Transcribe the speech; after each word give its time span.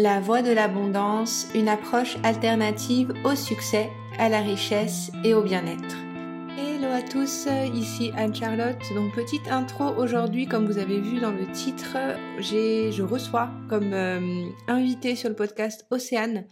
La 0.00 0.20
voie 0.20 0.42
de 0.42 0.52
l'abondance, 0.52 1.48
une 1.56 1.68
approche 1.68 2.18
alternative 2.22 3.12
au 3.24 3.34
succès, 3.34 3.90
à 4.16 4.28
la 4.28 4.40
richesse 4.42 5.10
et 5.24 5.34
au 5.34 5.42
bien-être. 5.42 5.96
Hello 6.56 6.86
à 6.86 7.02
tous, 7.02 7.48
ici 7.74 8.12
Anne-Charlotte. 8.16 8.78
Donc 8.94 9.12
petite 9.12 9.48
intro 9.48 9.86
aujourd'hui, 9.96 10.46
comme 10.46 10.66
vous 10.66 10.78
avez 10.78 11.00
vu 11.00 11.18
dans 11.18 11.32
le 11.32 11.50
titre, 11.50 11.96
je 12.38 13.02
reçois 13.02 13.50
comme 13.68 13.92
euh, 13.92 14.46
invité 14.68 15.16
sur 15.16 15.30
le 15.30 15.34
podcast 15.34 15.84
Océane. 15.90 16.44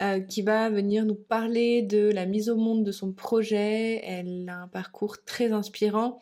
Euh, 0.00 0.20
qui 0.20 0.42
va 0.42 0.70
venir 0.70 1.04
nous 1.04 1.16
parler 1.16 1.82
de 1.82 2.12
la 2.12 2.24
mise 2.24 2.48
au 2.48 2.54
monde 2.54 2.84
de 2.84 2.92
son 2.92 3.10
projet. 3.10 4.00
Elle 4.04 4.48
a 4.48 4.62
un 4.62 4.68
parcours 4.68 5.24
très 5.24 5.50
inspirant. 5.50 6.20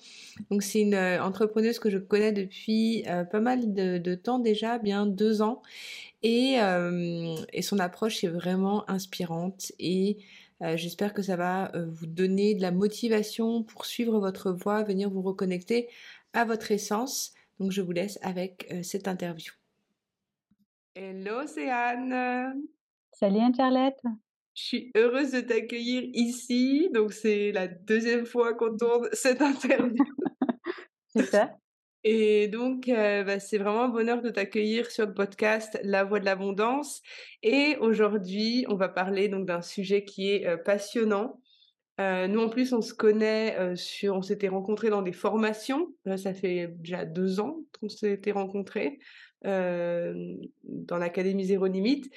Donc 0.50 0.62
c'est 0.62 0.80
une 0.80 0.94
euh, 0.94 1.22
entrepreneuse 1.22 1.78
que 1.78 1.90
je 1.90 1.98
connais 1.98 2.32
depuis 2.32 3.04
pas 3.30 3.40
mal 3.40 3.74
de, 3.74 4.14
temps 4.14 4.38
déjà, 4.38 4.78
bien 4.78 5.04
deux 5.04 5.42
ans. 5.42 5.60
Et, 6.22 6.56
et 7.52 7.62
son 7.62 7.78
approche 7.78 8.24
est 8.24 8.28
vraiment 8.28 8.88
inspirante 8.90 9.70
et 9.78 10.18
j'espère 10.60 11.14
que 11.14 11.22
ça 11.22 11.36
va 11.36 11.70
vous 11.88 12.06
donner 12.06 12.54
de 12.54 12.62
la 12.62 12.72
motivation 12.72 13.62
pour 13.62 13.86
suivre 13.86 14.18
votre 14.18 14.50
voie, 14.50 14.82
venir 14.82 15.10
vous 15.10 15.22
reconnecter 15.22 15.88
à 16.32 16.44
votre 16.44 16.72
essence. 16.72 17.32
Donc 17.60 17.70
je 17.70 17.80
vous 17.80 17.92
laisse 17.92 18.18
avec 18.22 18.74
cette 18.82 19.06
interview. 19.06 19.52
Hello 20.98 21.46
Céane 21.46 22.64
Salut 23.12 23.40
Anne-Charlotte 23.40 24.00
Je 24.54 24.62
suis 24.62 24.92
heureuse 24.94 25.32
de 25.32 25.40
t'accueillir 25.40 26.02
ici. 26.12 26.90
Donc 26.92 27.12
c'est 27.12 27.52
la 27.52 27.66
deuxième 27.66 28.26
fois 28.26 28.54
qu'on 28.54 28.76
tourne 28.76 29.08
cette 29.12 29.40
interview. 29.42 30.04
c'est 31.08 31.24
ça 31.24 31.50
et 32.08 32.46
donc, 32.46 32.88
euh, 32.88 33.24
bah, 33.24 33.40
c'est 33.40 33.58
vraiment 33.58 33.82
un 33.82 33.88
bonheur 33.88 34.22
de 34.22 34.30
t'accueillir 34.30 34.92
sur 34.92 35.06
le 35.06 35.12
podcast 35.12 35.76
La 35.82 36.04
Voix 36.04 36.20
de 36.20 36.24
l'Abondance. 36.24 37.02
Et 37.42 37.76
aujourd'hui, 37.80 38.64
on 38.68 38.76
va 38.76 38.88
parler 38.88 39.28
donc 39.28 39.44
d'un 39.44 39.60
sujet 39.60 40.04
qui 40.04 40.30
est 40.30 40.46
euh, 40.46 40.56
passionnant. 40.56 41.40
Euh, 42.00 42.28
nous, 42.28 42.38
en 42.38 42.48
plus, 42.48 42.72
on 42.72 42.80
se 42.80 42.94
connaît 42.94 43.56
on 44.04 44.22
s'était 44.22 44.46
rencontrés 44.46 44.88
dans 44.88 45.02
des 45.02 45.12
formations. 45.12 45.96
ça 46.16 46.32
fait 46.32 46.68
déjà 46.78 47.04
deux 47.04 47.40
ans 47.40 47.58
qu'on 47.80 47.88
s'était 47.88 48.30
rencontrés 48.30 49.00
dans 49.42 50.98
l'Académie 50.98 51.46
Zéro 51.46 51.66
Limite. 51.66 52.08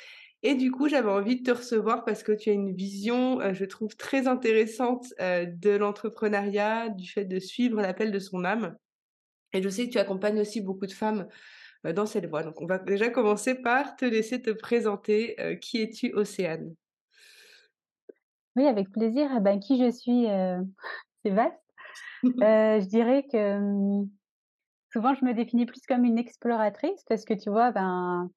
Et 0.44 0.54
du 0.54 0.70
coup, 0.70 0.88
j'avais 0.88 1.10
envie 1.10 1.42
de 1.42 1.52
te 1.52 1.58
recevoir 1.58 2.06
parce 2.06 2.22
que 2.22 2.32
tu 2.32 2.52
as 2.52 2.54
une 2.54 2.76
vision, 2.76 3.40
je 3.54 3.66
trouve, 3.66 3.96
très 3.96 4.28
intéressante 4.28 5.08
de 5.20 5.72
l'entrepreneuriat, 5.72 6.90
du 6.90 7.10
fait 7.10 7.26
de 7.26 7.40
suivre 7.40 7.82
l'appel 7.82 8.12
de 8.12 8.20
son 8.20 8.46
âme. 8.46 8.78
Et 9.54 9.62
je 9.62 9.70
sais 9.70 9.88
que 9.88 9.92
tu 9.92 9.98
accompagnes 9.98 10.40
aussi 10.40 10.62
beaucoup 10.62 10.86
de 10.86 10.92
femmes 10.92 11.28
dans 11.84 12.06
cette 12.06 12.26
voie. 12.26 12.44
Donc, 12.44 12.62
on 12.62 12.66
va 12.66 12.78
déjà 12.78 13.10
commencer 13.10 13.56
par 13.56 13.96
te 13.96 14.06
laisser 14.06 14.42
te 14.42 14.52
présenter. 14.52 15.36
qui 15.62 15.82
es-tu, 15.82 16.14
Océane? 16.14 16.74
Oui, 18.56 18.68
avec 18.68 18.92
plaisir. 18.92 19.30
Eh 19.36 19.40
ben, 19.40 19.60
qui 19.60 19.84
je 19.84 19.90
suis, 19.90 20.26
c'est 21.24 21.32
vaste. 21.32 21.56
je 22.24 22.88
dirais 22.88 23.24
que 23.32 23.60
mmh, 23.60 24.10
souvent, 24.92 25.16
je 25.16 25.26
me 25.26 25.34
définis 25.34 25.66
plus 25.66 25.82
comme 25.88 26.04
une 26.04 26.18
exploratrice 26.18 27.04
parce 27.08 27.26
que 27.26 27.34
tu 27.34 27.50
vois, 27.50 27.72
ben, 27.72 28.30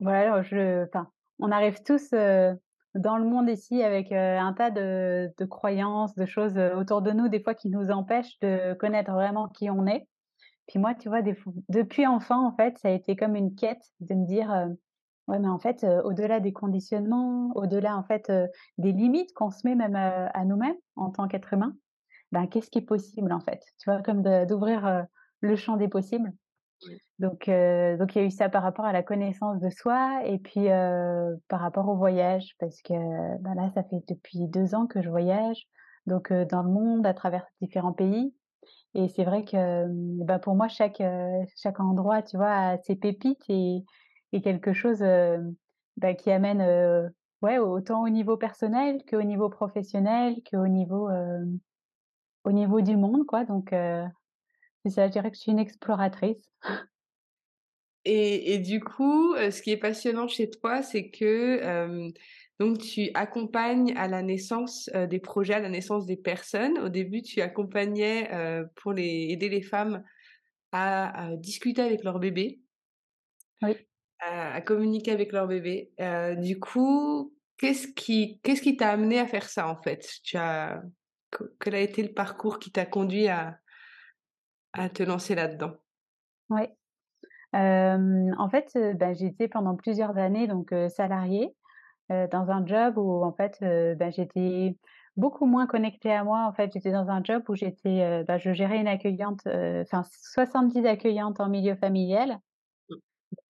voilà, 0.00 0.42
je, 0.42 0.84
enfin, 0.84 1.08
on 1.38 1.52
arrive 1.52 1.82
tous 1.82 2.10
dans 2.12 3.18
le 3.18 3.24
monde 3.24 3.48
ici 3.48 3.82
avec 3.82 4.10
un 4.10 4.52
tas 4.52 4.70
de, 4.70 5.32
de, 5.38 5.44
croyances, 5.44 6.14
de 6.16 6.26
choses 6.26 6.58
autour 6.76 7.02
de 7.02 7.12
nous, 7.12 7.28
des 7.28 7.40
fois 7.40 7.54
qui 7.54 7.70
nous 7.70 7.90
empêchent 7.90 8.38
de 8.40 8.74
connaître 8.74 9.12
vraiment 9.12 9.48
qui 9.48 9.70
on 9.70 9.86
est. 9.86 10.08
Puis 10.70 10.78
moi, 10.78 10.94
tu 10.94 11.08
vois, 11.08 11.20
depuis 11.68 12.06
enfant, 12.06 12.46
en 12.46 12.52
fait, 12.52 12.78
ça 12.78 12.86
a 12.86 12.92
été 12.92 13.16
comme 13.16 13.34
une 13.34 13.56
quête 13.56 13.82
de 13.98 14.14
me 14.14 14.24
dire, 14.24 14.68
ouais, 15.26 15.40
mais 15.40 15.48
en 15.48 15.58
fait, 15.58 15.84
au-delà 16.04 16.38
des 16.38 16.52
conditionnements, 16.52 17.50
au-delà, 17.56 17.96
en 17.96 18.04
fait, 18.04 18.30
des 18.78 18.92
limites 18.92 19.32
qu'on 19.32 19.50
se 19.50 19.66
met 19.66 19.74
même 19.74 19.96
à, 19.96 20.44
nous-mêmes 20.44 20.76
en 20.94 21.10
tant 21.10 21.26
qu'être 21.26 21.52
humain, 21.52 21.74
ben, 22.30 22.46
qu'est-ce 22.46 22.70
qui 22.70 22.78
est 22.78 22.82
possible, 22.82 23.32
en 23.32 23.40
fait? 23.40 23.60
Tu 23.80 23.90
vois, 23.90 24.00
comme 24.00 24.22
d'ouvrir 24.46 25.06
le 25.40 25.56
champ 25.56 25.76
des 25.76 25.88
possibles. 25.88 26.32
Donc, 27.18 27.46
donc 27.48 28.14
il 28.14 28.18
y 28.18 28.20
a 28.20 28.24
eu 28.24 28.30
ça 28.30 28.48
par 28.48 28.62
rapport 28.62 28.84
à 28.84 28.92
la 28.92 29.02
connaissance 29.02 29.58
de 29.58 29.70
soi 29.70 30.20
et 30.24 30.38
puis 30.38 30.68
par 31.48 31.58
rapport 31.58 31.88
au 31.88 31.96
voyage, 31.96 32.54
parce 32.60 32.80
que 32.82 32.94
ben 33.40 33.54
là, 33.56 33.72
ça 33.74 33.82
fait 33.82 34.04
depuis 34.08 34.46
deux 34.46 34.76
ans 34.76 34.86
que 34.86 35.02
je 35.02 35.10
voyage, 35.10 35.66
donc 36.06 36.32
dans 36.32 36.62
le 36.62 36.70
monde, 36.70 37.04
à 37.08 37.12
travers 37.12 37.44
différents 37.60 37.92
pays. 37.92 38.32
Et 38.94 39.08
c'est 39.08 39.24
vrai 39.24 39.44
que 39.44 39.86
bah, 40.24 40.38
pour 40.38 40.54
moi, 40.54 40.68
chaque, 40.68 41.02
chaque 41.56 41.80
endroit, 41.80 42.22
tu 42.22 42.36
vois, 42.36 42.52
a 42.52 42.78
ses 42.78 42.96
pépites 42.96 43.44
et, 43.48 43.84
et 44.32 44.40
quelque 44.40 44.72
chose 44.72 45.04
bah, 45.96 46.14
qui 46.14 46.30
amène 46.30 47.12
ouais, 47.42 47.58
autant 47.58 48.02
au 48.02 48.08
niveau 48.08 48.36
personnel 48.36 49.02
qu'au 49.08 49.22
niveau 49.22 49.48
professionnel, 49.48 50.36
qu'au 50.50 50.66
niveau, 50.66 51.08
au 52.44 52.52
niveau 52.52 52.80
du 52.80 52.96
monde. 52.96 53.26
Quoi. 53.26 53.44
Donc, 53.44 53.70
ça, 53.70 55.06
je 55.06 55.12
dirais 55.12 55.30
que 55.30 55.36
je 55.36 55.42
suis 55.42 55.52
une 55.52 55.58
exploratrice. 55.60 56.50
Et, 58.04 58.54
et 58.54 58.58
du 58.58 58.80
coup, 58.80 59.36
ce 59.36 59.62
qui 59.62 59.70
est 59.70 59.76
passionnant 59.76 60.26
chez 60.26 60.50
toi, 60.50 60.82
c'est 60.82 61.10
que 61.10 62.10
donc, 62.60 62.76
tu 62.76 63.08
accompagnes 63.14 63.96
à 63.96 64.06
la 64.06 64.20
naissance 64.20 64.90
des 65.08 65.18
projets, 65.18 65.54
à 65.54 65.60
la 65.60 65.70
naissance 65.70 66.04
des 66.04 66.18
personnes. 66.18 66.78
Au 66.78 66.90
début, 66.90 67.22
tu 67.22 67.40
accompagnais 67.40 68.30
pour 68.76 68.92
les, 68.92 69.28
aider 69.30 69.48
les 69.48 69.62
femmes 69.62 70.04
à, 70.70 71.30
discuter 71.36 71.80
avec 71.80 72.04
leur 72.04 72.18
bébé, 72.18 72.60
oui. 73.62 73.76
à, 74.18 74.60
communiquer 74.60 75.10
avec 75.10 75.32
leur 75.32 75.48
bébé. 75.48 75.90
du 76.36 76.60
coup, 76.60 77.34
qu'est-ce 77.56 77.88
qui 77.88 78.40
qu'est-ce 78.42 78.60
qui 78.60 78.76
t'a 78.76 78.90
amené 78.90 79.18
à 79.18 79.26
faire 79.26 79.48
ça 79.48 79.66
en 79.66 79.76
fait? 79.76 80.06
Tu 80.22 80.36
as, 80.36 80.82
Quel 81.60 81.74
a 81.74 81.80
été 81.80 82.02
le 82.02 82.12
parcours 82.12 82.58
qui 82.58 82.70
t'a 82.70 82.84
conduit 82.84 83.28
à, 83.28 83.58
à 84.74 84.90
te 84.90 85.02
lancer 85.02 85.34
là-dedans? 85.34 85.72
Oui. 86.50 86.64
en 87.54 88.48
fait, 88.50 88.78
j'ai 89.18 89.26
été 89.26 89.48
pendant 89.48 89.76
plusieurs 89.76 90.18
années 90.18 90.46
donc 90.46 90.74
salariée 90.90 91.54
euh, 92.10 92.26
dans 92.26 92.50
un 92.50 92.66
job 92.66 92.98
où 92.98 93.22
en 93.22 93.32
fait, 93.32 93.58
euh, 93.62 93.94
bah, 93.94 94.10
j'étais 94.10 94.76
beaucoup 95.16 95.46
moins 95.46 95.66
connectée 95.66 96.12
à 96.12 96.24
moi. 96.24 96.44
En 96.46 96.52
fait, 96.52 96.72
j'étais 96.72 96.90
dans 96.90 97.08
un 97.08 97.22
job 97.22 97.42
où 97.48 97.54
j'étais, 97.54 98.02
euh, 98.02 98.24
bah, 98.24 98.38
je 98.38 98.52
gérais 98.52 98.80
une 98.80 98.88
accueillante, 98.88 99.42
enfin 99.46 100.02
70 100.02 100.86
accueillantes 100.86 101.40
en 101.40 101.48
milieu 101.48 101.76
familial. 101.76 102.38
Mmh. 102.88 102.94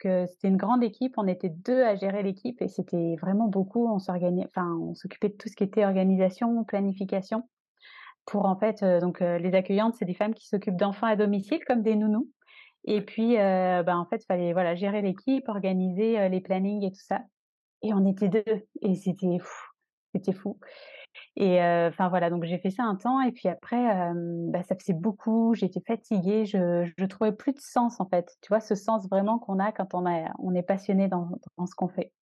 Donc 0.04 0.28
c'était 0.28 0.48
une 0.48 0.58
grande 0.58 0.82
équipe, 0.82 1.14
on 1.16 1.26
était 1.26 1.48
deux 1.48 1.82
à 1.82 1.96
gérer 1.96 2.22
l'équipe 2.22 2.60
et 2.60 2.68
c'était 2.68 3.16
vraiment 3.20 3.48
beaucoup. 3.48 3.86
On 3.88 3.96
enfin 3.96 4.76
on 4.78 4.94
s'occupait 4.94 5.30
de 5.30 5.36
tout 5.36 5.48
ce 5.48 5.56
qui 5.56 5.64
était 5.64 5.86
organisation, 5.86 6.64
planification. 6.64 7.48
Pour 8.26 8.44
en 8.44 8.56
fait, 8.56 8.84
donc 9.00 9.20
les 9.20 9.54
accueillantes, 9.54 9.94
c'est 9.94 10.04
des 10.04 10.14
femmes 10.14 10.34
qui 10.34 10.46
s'occupent 10.46 10.76
d'enfants 10.76 11.06
à 11.06 11.16
domicile 11.16 11.60
comme 11.66 11.82
des 11.82 11.96
nounous. 11.96 12.28
Et 12.84 13.00
puis, 13.00 13.36
bah, 13.36 13.96
en 13.96 14.04
fait, 14.04 14.22
il 14.22 14.26
fallait 14.26 14.52
voilà 14.52 14.74
gérer 14.74 15.00
l'équipe, 15.00 15.48
organiser 15.48 16.28
les 16.28 16.40
plannings 16.42 16.84
et 16.84 16.90
tout 16.92 17.02
ça. 17.02 17.22
Et 17.82 17.94
on 17.94 18.06
était 18.06 18.28
deux 18.28 18.44
et 18.82 18.94
c'était 18.94 19.38
c'était 20.14 20.32
fou 20.32 20.58
et 21.36 21.60
enfin 21.60 22.08
voilà, 22.08 22.30
donc 22.30 22.44
j'ai 22.44 22.58
fait 22.58 22.70
ça 22.70 22.84
un 22.84 22.96
temps 22.96 23.20
et 23.20 23.32
puis 23.32 23.48
après, 23.48 24.12
bah, 24.48 24.62
ça 24.62 24.76
faisait 24.76 24.92
beaucoup, 24.94 25.54
j'étais 25.54 25.80
fatiguée, 25.86 26.46
je 26.46 26.90
je 26.96 27.04
trouvais 27.06 27.32
plus 27.32 27.52
de 27.52 27.60
sens 27.60 28.00
en 28.00 28.08
fait. 28.08 28.36
Tu 28.42 28.48
vois? 28.48 28.60
Ce 28.60 28.74
sens 28.74 29.08
vraiment 29.10 29.38
qu'on 29.38 29.58
a 29.58 29.72
quand 29.72 29.94
on 29.94 30.06
a 30.06 30.32
on 30.38 30.54
est 30.54 30.62
passionné 30.62 31.08
dans 31.08 31.30
ce 31.66 31.74
qu'on 31.74 31.88
fait 31.88 32.12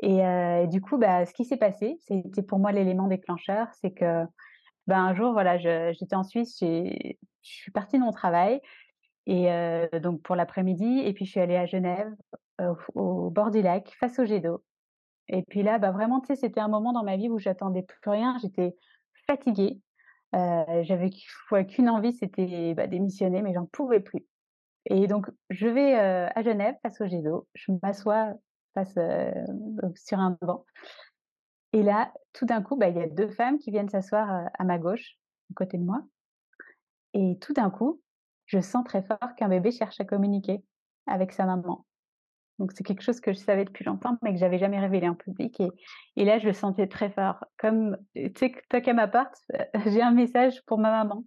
et 0.00 0.66
du 0.68 0.80
coup, 0.80 0.96
bah, 0.98 1.26
ce 1.26 1.34
qui 1.34 1.44
s'est 1.44 1.56
passé, 1.56 1.96
c'était 2.00 2.42
pour 2.42 2.58
moi 2.58 2.72
l'élément 2.72 3.08
déclencheur, 3.08 3.68
c'est 3.80 3.90
que, 3.92 4.24
bah, 4.86 4.98
un 4.98 5.14
jour 5.14 5.32
voilà, 5.32 5.58
j'étais 5.58 6.16
en 6.16 6.24
Suisse, 6.24 6.58
je 6.60 7.14
suis 7.42 7.72
partie 7.72 7.98
de 7.98 8.04
mon 8.04 8.12
travail 8.12 8.60
et 9.26 9.48
donc 10.02 10.22
pour 10.22 10.36
l'après-midi 10.36 11.00
et 11.04 11.12
puis 11.14 11.24
je 11.26 11.32
suis 11.32 11.40
allée 11.40 11.56
à 11.56 11.66
Genève, 11.66 12.10
au 12.94 13.30
bord 13.30 13.50
du 13.50 13.62
lac, 13.62 13.94
face 14.00 14.18
au 14.18 14.24
jet 14.24 14.40
d'eau 14.40 14.62
et 15.28 15.42
puis 15.42 15.62
là, 15.62 15.78
bah, 15.78 15.90
vraiment, 15.90 16.22
c'était 16.22 16.60
un 16.60 16.68
moment 16.68 16.92
dans 16.92 17.04
ma 17.04 17.16
vie 17.16 17.28
où 17.28 17.38
j'attendais 17.38 17.82
plus 17.82 18.10
rien. 18.10 18.36
J'étais 18.40 18.74
fatiguée. 19.26 19.80
Euh, 20.34 20.82
j'avais 20.82 21.10
qu'une 21.10 21.88
envie, 21.88 22.12
c'était 22.12 22.74
bah, 22.74 22.86
démissionner, 22.86 23.42
mais 23.42 23.52
j'en 23.54 23.66
pouvais 23.66 24.00
plus. 24.00 24.26
Et 24.86 25.06
donc, 25.06 25.26
je 25.50 25.68
vais 25.68 25.94
à 25.94 26.42
Genève, 26.42 26.76
face 26.82 27.00
au 27.00 27.06
jet 27.06 27.20
d'eau. 27.20 27.46
Je 27.54 27.72
m'assois 27.82 28.32
face 28.74 28.98
sur 29.96 30.18
un 30.18 30.38
banc. 30.40 30.64
Et 31.74 31.82
là, 31.82 32.12
tout 32.32 32.46
d'un 32.46 32.62
coup, 32.62 32.76
bah, 32.76 32.88
il 32.88 32.96
y 32.96 33.02
a 33.02 33.08
deux 33.08 33.28
femmes 33.28 33.58
qui 33.58 33.70
viennent 33.70 33.90
s'asseoir 33.90 34.48
à 34.58 34.64
ma 34.64 34.78
gauche, 34.78 35.18
à 35.50 35.54
côté 35.54 35.76
de 35.76 35.84
moi. 35.84 36.02
Et 37.12 37.38
tout 37.40 37.52
d'un 37.52 37.70
coup, 37.70 38.00
je 38.46 38.60
sens 38.60 38.84
très 38.84 39.02
fort 39.02 39.34
qu'un 39.36 39.48
bébé 39.48 39.70
cherche 39.70 40.00
à 40.00 40.04
communiquer 40.04 40.62
avec 41.06 41.32
sa 41.32 41.44
maman. 41.44 41.84
Donc 42.58 42.72
c'est 42.74 42.84
quelque 42.84 43.02
chose 43.02 43.20
que 43.20 43.32
je 43.32 43.38
savais 43.38 43.64
depuis 43.64 43.84
longtemps, 43.84 44.18
mais 44.22 44.32
que 44.32 44.38
j'avais 44.38 44.58
jamais 44.58 44.80
révélé 44.80 45.08
en 45.08 45.14
public. 45.14 45.60
Et, 45.60 45.70
et 46.16 46.24
là, 46.24 46.38
je 46.38 46.46
le 46.46 46.52
sentais 46.52 46.88
très 46.88 47.10
fort. 47.10 47.44
Comme, 47.58 47.96
tu 48.14 48.32
sais, 48.36 48.52
toi 48.68 48.80
qu'à 48.80 48.94
ma 48.94 49.08
porte, 49.08 49.36
j'ai 49.86 50.02
un 50.02 50.10
message 50.12 50.62
pour 50.66 50.78
ma 50.78 50.90
maman. 50.90 51.24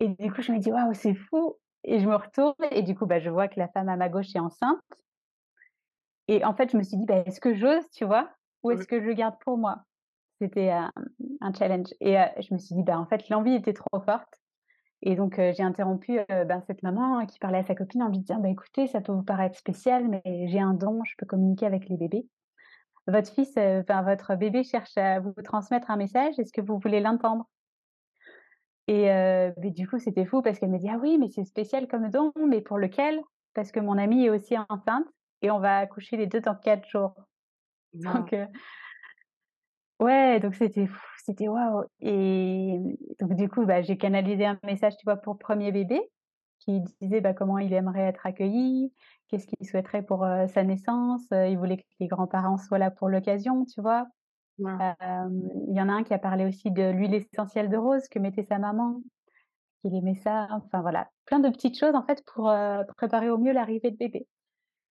Et 0.00 0.08
du 0.08 0.32
coup, 0.32 0.42
je 0.42 0.52
me 0.52 0.58
dis, 0.58 0.72
waouh, 0.72 0.94
c'est 0.94 1.14
fou. 1.14 1.56
Et 1.84 2.00
je 2.00 2.06
me 2.08 2.16
retourne, 2.16 2.54
et 2.72 2.82
du 2.82 2.96
coup, 2.96 3.06
bah, 3.06 3.20
je 3.20 3.30
vois 3.30 3.48
que 3.48 3.60
la 3.60 3.68
femme 3.68 3.88
à 3.88 3.96
ma 3.96 4.08
gauche 4.08 4.34
est 4.34 4.40
enceinte. 4.40 4.80
et 6.28 6.44
en 6.44 6.54
fait, 6.54 6.70
je 6.70 6.76
me 6.76 6.82
suis 6.82 6.96
dit: 6.96 7.06
«Bah, 7.06 7.22
est-ce 7.26 7.40
que 7.40 7.54
j'ose?» 7.54 7.88
tu 7.92 8.04
vois? 8.04 8.30
«Ou 8.62 8.72
est-ce 8.72 8.86
que 8.86 9.00
je 9.00 9.06
le 9.06 9.14
garde 9.14 9.36
pour 9.40 9.58
moi?» 9.58 9.84
c'était 10.38 10.70
un 10.70 10.92
un 11.40 11.52
challenge 11.54 11.88
et 12.00 12.18
heu, 12.18 12.24
je 12.40 12.52
me 12.52 12.58
suis 12.58 12.74
dit: 12.74 12.82
«Bah, 12.82 12.98
en 12.98 13.06
fait, 13.06 13.28
l'envie 13.30 13.54
était 13.54 13.72
trop 13.72 14.00
forte» 14.00 14.28
et 15.02 15.16
donc 15.16 15.38
heu, 15.38 15.52
j'ai 15.56 15.62
interrompu, 15.62 16.18
heu, 16.20 16.44
ben, 16.46 16.62
cette 16.66 16.82
maman 16.82 17.24
qui 17.26 17.38
parlait 17.38 17.58
à 17.58 17.62
sa 17.64 17.74
copine 17.74 18.02
en 18.02 18.08
lui 18.08 18.18
disant: 18.20 18.40
«Bah, 18.40 18.48
écoutez, 18.48 18.86
ça 18.88 19.00
peut 19.00 19.12
vous 19.12 19.22
paraître 19.24 19.58
spécial, 19.58 20.08
mais 20.08 20.46
j'ai 20.48 20.60
un 20.60 20.74
don, 20.74 21.02
je 21.04 21.14
peux 21.18 21.26
communiquer 21.26 21.66
avec 21.66 21.88
les 21.88 21.96
bébés. 21.96 22.28
Votre 23.08 23.32
fils, 23.32 23.52
enfin 23.58 24.02
votre 24.02 24.36
bébé 24.36 24.64
cherche 24.64 24.96
à 24.98 25.20
vous 25.20 25.34
transmettre 25.44 25.90
un 25.90 25.96
message, 25.96 26.38
est-ce 26.38 26.52
que 26.52 26.62
vous 26.62 26.78
voulez 26.78 27.00
l'entendre?» 27.00 27.46
et 28.88 29.70
du 29.70 29.88
coup, 29.88 29.98
c'était 29.98 30.24
fou 30.26 30.42
parce 30.42 30.58
qu'elle 30.58 30.70
me 30.70 30.78
dit: 30.78 30.88
«Ah 30.88 30.98
oui, 31.00 31.18
mais 31.18 31.28
c'est 31.28 31.44
spécial 31.44 31.88
comme 31.88 32.08
don, 32.10 32.32
mais 32.48 32.60
pour 32.60 32.78
lequel?» 32.78 33.20
parce 33.54 33.72
que 33.72 33.80
mon 33.80 33.96
amie 33.96 34.26
est 34.26 34.30
aussi 34.30 34.54
enceinte 34.68 35.06
et 35.40 35.50
on 35.50 35.60
va 35.60 35.78
accoucher 35.78 36.18
les 36.18 36.26
2 36.26 36.40
dans 36.42 36.54
4 36.54 36.86
jours. 36.86 37.14
Donc 37.94 38.34
Ouais, 40.00 40.40
donc 40.40 40.54
c'était 40.54 40.86
fou, 40.86 41.00
c'était 41.24 41.48
waouh 41.48 41.84
et 42.00 42.78
donc 43.18 43.34
du 43.34 43.48
coup, 43.48 43.64
bah, 43.64 43.80
j'ai 43.80 43.96
canalisé 43.96 44.44
un 44.44 44.58
message, 44.62 44.94
tu 44.98 45.04
vois, 45.04 45.16
pour 45.16 45.38
1er 45.38 45.72
bébé 45.72 45.98
qui 46.58 46.82
disait, 47.00 47.22
bah, 47.22 47.32
comment 47.32 47.58
il 47.58 47.72
aimerait 47.72 48.02
être 48.02 48.26
accueilli, 48.26 48.92
qu'est-ce 49.28 49.46
qu'il 49.46 49.66
souhaiterait 49.66 50.02
pour, 50.02 50.26
sa 50.52 50.64
naissance, 50.64 51.22
il 51.30 51.56
voulait 51.56 51.78
que 51.78 51.82
les 52.00 52.08
grands-parents 52.08 52.58
soient 52.58 52.78
là 52.78 52.90
pour 52.90 53.08
l'occasion, 53.08 53.64
tu 53.64 53.80
vois? 53.80 54.06
Il 54.58 54.66
y 54.66 55.80
en 55.80 55.88
a 55.88 55.92
un 55.92 56.02
qui 56.04 56.12
a 56.14 56.18
parlé 56.18 56.44
aussi 56.46 56.70
de 56.70 56.90
l'huile 56.90 57.14
essentielle 57.14 57.70
de 57.70 57.76
rose 57.78 58.06
que 58.08 58.18
mettait 58.18 58.44
sa 58.44 58.58
maman, 58.58 59.00
qu'il 59.82 59.94
aimait 59.96 60.16
ça, 60.16 60.48
enfin 60.52 60.82
voilà, 60.82 61.08
plein 61.26 61.40
de 61.40 61.50
petites 61.50 61.78
choses 61.78 61.94
en 61.94 62.04
fait 62.04 62.22
pour, 62.34 62.52
préparer 62.96 63.30
au 63.30 63.38
mieux 63.38 63.52
l'arrivée 63.52 63.90
de 63.92 63.96
bébé. 63.96 64.26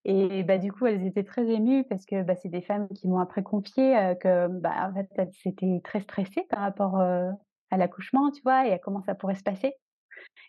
Et 0.05 0.43
bah, 0.43 0.57
du 0.59 0.71
coup, 0.71 0.85
elles 0.85 1.05
étaient 1.05 1.23
très 1.23 1.47
émues 1.49 1.83
parce 1.85 2.05
que, 2.05 2.23
bah, 2.23 2.35
c'est 2.35 2.49
des 2.49 2.61
femmes 2.61 2.87
qui 2.89 3.07
m'ont 3.07 3.19
après 3.19 3.43
confié, 3.43 3.95
heu, 3.97 4.15
que, 4.15 4.47
bah, 4.47 4.89
en 4.89 4.93
fait, 4.93 5.09
elles 5.17 5.33
très 5.81 6.01
stressées 6.01 6.45
par 6.49 6.59
rapport, 6.61 6.99
heu, 7.01 7.31
à 7.71 7.77
l'accouchement, 7.77 8.29
tu 8.31 8.41
vois? 8.43 8.67
Et 8.67 8.73
à 8.73 8.79
comment 8.79 9.01
ça 9.01 9.15
pourrait 9.15 9.35
se 9.35 9.43
passer. 9.43 9.73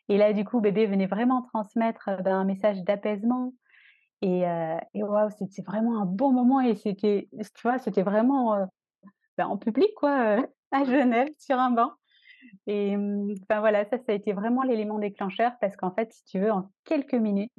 Et 0.09 0.19
là, 0.19 0.33
du 0.33 0.45
coup, 0.45 0.61
bébé 0.61 0.87
venait 0.87 1.07
vraiment 1.07 1.43
transmettre, 1.43 2.09
heu, 2.11 2.23
bah, 2.23 2.35
un 2.35 2.45
message 2.45 2.83
d'apaisement 2.85 3.55
et 4.23 4.47
heu 4.47 4.77
et 4.95 5.03
waouh, 5.05 5.31
c'était 5.31 5.63
vraiment 5.63 6.01
un 6.03 6.07
bon 6.07 6.33
moment 6.33 6.61
et 6.61 6.75
c'était 6.77 7.29
tu 7.33 7.63
vois, 7.63 7.79
c'était 7.79 8.03
vraiment, 8.03 8.67
bah, 9.39 9.49
en 9.49 9.59
public 9.59 9.91
quoi, 9.97 10.39
à. 10.73 10.85
Genève 10.85 11.29
sur 11.39 11.59
un 11.59 11.71
banc 11.71 11.93
et 12.67 12.97
enfin 12.97 13.61
voilà, 13.61 13.85
ça, 13.87 13.99
ça 13.99 14.13
a 14.13 14.15
été 14.15 14.33
vraiment 14.33 14.63
l'élément 14.63 14.99
déclencheur 14.99 15.53
parce 15.61 15.77
qu'en 15.77 15.93
fait, 15.93 16.13
si 16.13 16.25
tu 16.27 16.41
veux, 16.41 16.53
en 16.53 16.71
quelques 16.85 17.15
minutes 17.15 17.53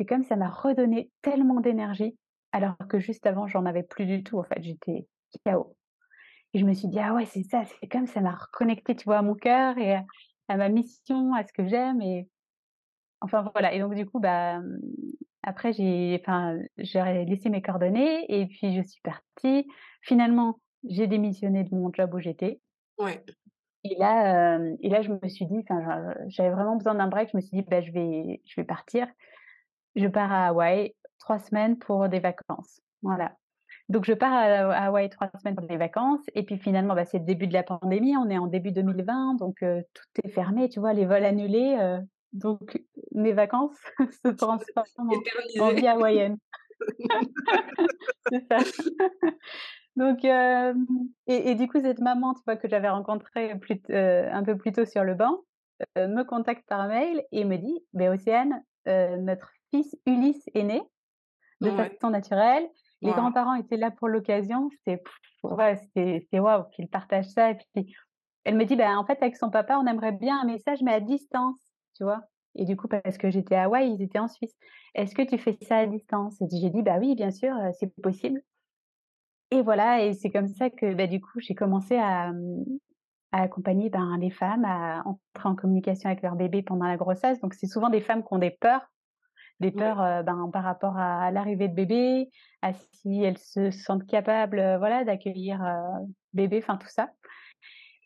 c'est 0.00 0.06
comme 0.06 0.24
ça 0.24 0.36
m'a 0.36 0.50
redonné 0.50 1.12
tellement 1.22 1.60
d'énergie, 1.60 2.18
alors 2.52 2.76
que 2.90 3.00
juste 3.00 3.26
avant, 3.26 3.48
j'en 3.48 3.66
avais 3.66 3.84
plus 3.84 4.06
du 4.06 4.24
tout, 4.24 4.38
en 4.40 4.44
fait, 4.44 4.62
j'étais 4.62 5.08
KO. 5.46 5.76
Et 6.54 6.60
je 6.60 6.66
me 6.66 6.74
suis 6.74 6.88
dit: 6.88 6.98
«Ah 7.00 7.14
ouais, 7.14 7.26
c'est 7.26 7.44
ça, 7.44 7.64
c'est 7.66 7.88
comme 7.88 8.06
ça 8.08 8.20
m'a 8.22 8.34
reconnecté 8.36 8.96
tu 8.96 9.04
vois, 9.04 9.18
à 9.18 9.22
mon 9.22 9.34
cœur 9.36 9.78
et 9.78 9.94
à 9.96 10.04
à 10.48 10.56
ma 10.56 10.68
mission, 10.70 11.34
à 11.34 11.44
ce 11.46 11.52
que 11.52 11.66
j'aime» 11.68 12.02
et 12.02 12.28
enfin 13.20 13.50
voilà 13.54 13.72
et 13.74 13.80
donc 13.80 13.94
du 13.94 14.06
coup, 14.06 14.20
bah, 14.20 14.60
mmh, 14.60 14.80
après 15.44 15.72
j'ai 15.72 16.18
enfin, 16.22 16.58
j'ai 16.78 17.24
laissé 17.26 17.50
mes 17.50 17.62
coordonnées 17.62 18.26
et 18.28 18.46
puis 18.46 18.74
je 18.76 18.82
suis 18.88 19.00
partie. 19.02 19.68
Finalement, 20.02 20.60
j'ai 20.88 21.06
démissionné 21.06 21.64
de 21.64 21.74
mon 21.74 21.92
job 21.92 22.14
où 22.14 22.20
j'étais 22.20 22.60
Ouais. 22.98 23.24
et 23.84 23.96
là, 23.98 24.56
hem 24.56 24.76
et 24.82 24.88
là, 24.90 25.02
je 25.02 25.10
me 25.12 25.28
suis 25.28 25.46
dit 25.46 25.64
j'avais 26.28 26.50
vraiment 26.50 26.76
besoin 26.76 26.94
d'un 26.94 27.08
break. 27.08 27.30
Je 27.32 27.36
me 27.36 27.40
suis 27.42 27.56
dit: 27.58 27.62
«Bah, 27.68 27.80
je 27.80 27.90
vais 27.92 28.42
je 28.46 28.60
vais 28.60 28.64
partir». 28.66 29.06
Je 29.96 30.06
pars 30.06 30.32
à 30.32 30.48
Hawaï 30.48 30.94
3 31.18 31.38
semaines 31.38 31.78
pour 31.78 32.08
des 32.08 32.20
vacances, 32.20 32.80
voilà. 33.02 33.32
Donc 33.88 34.04
je 34.04 34.12
pars 34.12 34.32
à 34.32 34.86
Hawaï 34.86 35.10
3 35.10 35.30
semaines 35.40 35.56
pour 35.56 35.66
des 35.66 35.76
vacances 35.76 36.24
et 36.34 36.44
puis 36.44 36.58
finalement, 36.58 36.94
bah, 36.94 37.04
c'est 37.04 37.18
le 37.18 37.24
début 37.24 37.46
de 37.46 37.52
la 37.52 37.62
pandémie, 37.62 38.16
on 38.16 38.30
est 38.30 38.38
en 38.38 38.46
début 38.46 38.72
2020 38.72 39.34
donc 39.34 39.56
tout 39.60 40.22
est 40.24 40.28
fermé, 40.28 40.68
tu 40.68 40.80
vois? 40.80 40.92
Les 40.92 41.06
vols 41.06 41.24
annulés, 41.24 41.98
donc 42.32 42.80
mes 43.12 43.32
vacances 43.32 43.76
se 44.24 44.28
transforment 44.28 45.10
en 45.58 45.64
en 45.64 45.72
vie 45.72 45.88
hawaïenne. 45.88 46.36
C'est 48.30 48.46
ça. 48.50 48.58
Donc 49.96 50.24
et 50.24 51.50
et 51.50 51.54
du 51.56 51.68
coup, 51.68 51.80
cette 51.80 52.00
maman, 52.00 52.34
tu 52.34 52.40
vois, 52.46 52.56
que 52.56 52.68
j'avais 52.68 52.88
rencontrée 52.88 53.58
plus 53.58 53.80
un 53.90 54.44
peu 54.44 54.56
plus 54.56 54.72
tôt 54.72 54.84
sur 54.84 55.04
le 55.04 55.14
banc, 55.14 55.40
me 55.96 56.22
contacte 56.22 56.66
par 56.68 56.86
mail 56.88 57.24
et 57.32 57.44
me 57.44 57.56
dit: 57.56 57.84
«Beh, 57.92 58.08
Océane, 58.08 58.62
heu, 58.86 59.16
notre 59.16 59.50
fils 59.70 59.96
Ulysse 60.06 60.44
est 60.54 60.64
né 60.64 60.82
de 61.62 61.70
Ouais. 61.70 62.00
façon 62.00 62.10
naturelle. 62.10 62.68
Les 63.02 63.12
grands-parents 63.14 63.54
étaient 63.54 63.76
là 63.78 63.90
pour 63.90 64.08
l'occasion». 64.08 64.68
C'était 64.86 65.02
ouais, 65.44 65.76
c'était 65.94 66.40
waouh 66.40 66.64
qu'il 66.72 66.88
partage 66.88 67.26
ça 67.26 67.50
et 67.52 67.56
puis 67.74 67.94
elle 68.44 68.56
me 68.56 68.64
dit: 68.64 68.76
«Bah, 68.76 68.98
en 68.98 69.04
fait, 69.06 69.22
avec 69.22 69.36
son 69.36 69.50
papa, 69.50 69.78
on 69.78 69.86
aimerait 69.86 70.12
bien 70.12 70.40
un 70.40 70.44
message, 70.46 70.82
mais 70.82 70.94
à 70.94 71.00
distance», 71.00 71.60
tu 71.96 72.04
vois? 72.04 72.22
Et 72.56 72.64
du 72.64 72.76
coup, 72.76 72.88
parce 72.88 73.18
que 73.18 73.30
j'étais 73.30 73.54
à 73.56 73.64
Hawaï, 73.64 73.92
ils 73.94 74.02
étaient 74.02 74.18
en 74.18 74.28
Suisse. 74.28 74.56
«Est-ce 74.94 75.14
que 75.14 75.22
tu 75.22 75.38
fais 75.38 75.58
ça 75.62 75.78
à 75.78 75.86
distance?» 75.86 76.40
et 76.42 76.46
j'ai 76.50 76.70
dit: 76.70 76.82
«Bah 76.82 76.96
oui, 77.00 77.14
bien 77.14 77.30
sûr, 77.30 77.54
heu, 77.54 77.70
c'est 77.78 77.94
possible». 78.02 78.42
Et 79.50 79.62
voilà 79.62 80.04
et 80.04 80.14
c'est 80.14 80.30
comme 80.30 80.48
ça 80.48 80.70
que, 80.70 80.94
bah, 80.94 81.06
du 81.06 81.20
coup, 81.20 81.40
j'ai 81.40 81.54
commencé 81.54 81.96
à, 81.96 82.32
à 83.32 83.42
accompagner, 83.42 83.90
ben, 83.90 84.18
les 84.18 84.30
femmes 84.30 84.64
à 84.64 85.02
entrer 85.06 85.48
en 85.48 85.56
communication 85.56 86.10
avec 86.10 86.22
leur 86.22 86.36
bébé 86.36 86.62
pendant 86.62 86.86
la 86.86 86.96
grossesse. 86.96 87.40
Donc 87.40 87.54
c'est 87.54 87.66
souvent 87.66 87.90
des 87.90 88.00
femmes 88.00 88.22
qui 88.22 88.28
ont 88.32 88.38
des 88.38 88.50
peurs, 88.52 88.86
des 89.60 89.70
peurs, 89.70 90.00
heu, 90.00 90.22
ben, 90.22 90.50
par 90.52 90.64
rapport 90.64 90.96
à 90.96 91.30
l'arrivée 91.30 91.68
de 91.68 91.74
bébé, 91.74 92.30
à 92.62 92.72
si 92.72 93.22
elles 93.22 93.38
se 93.38 93.70
sentent 93.70 94.06
capables, 94.06 94.58
heu, 94.58 94.78
voilà, 94.78 95.04
d'accueillir, 95.04 95.62
heu, 95.62 96.06
bébé, 96.32 96.58
enfin 96.62 96.76
tout 96.76 96.88
ça. 96.88 97.10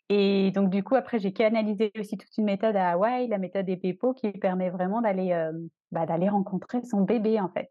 Et 0.09 0.51
donc 0.51 0.69
du 0.69 0.83
coup, 0.83 0.95
après, 0.95 1.17
j'ai 1.19 1.33
canalisé 1.33 1.91
aussi 1.99 2.17
toute 2.17 2.37
une 2.37 2.45
méthode 2.45 2.75
à 2.75 2.91
Hawaï, 2.91 3.27
la 3.27 3.39
méthode 3.39 3.65
des 3.65 3.77
Pepo 3.77 4.13
qui 4.13 4.31
permet 4.31 4.69
vraiment 4.69 5.01
d'aller, 5.01 5.27
hem, 5.27 5.69
bah, 5.91 6.05
d'aller 6.05 6.29
rencontrer 6.29 6.83
son 6.83 7.01
bébé, 7.01 7.39
en 7.39 7.49
fait. 7.49 7.69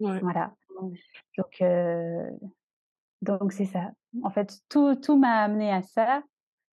Ouais. 0.00 0.18
Voilà. 0.20 0.52
Waouh! 0.74 0.92
Donc 1.38 1.62
donc 3.22 3.52
c'est 3.52 3.66
ça. 3.66 3.92
En 4.22 4.30
fait, 4.30 4.58
tout 4.68 4.94
tout 4.96 5.16
m'a 5.16 5.42
amené 5.42 5.70
à 5.72 5.82
ça 5.82 6.22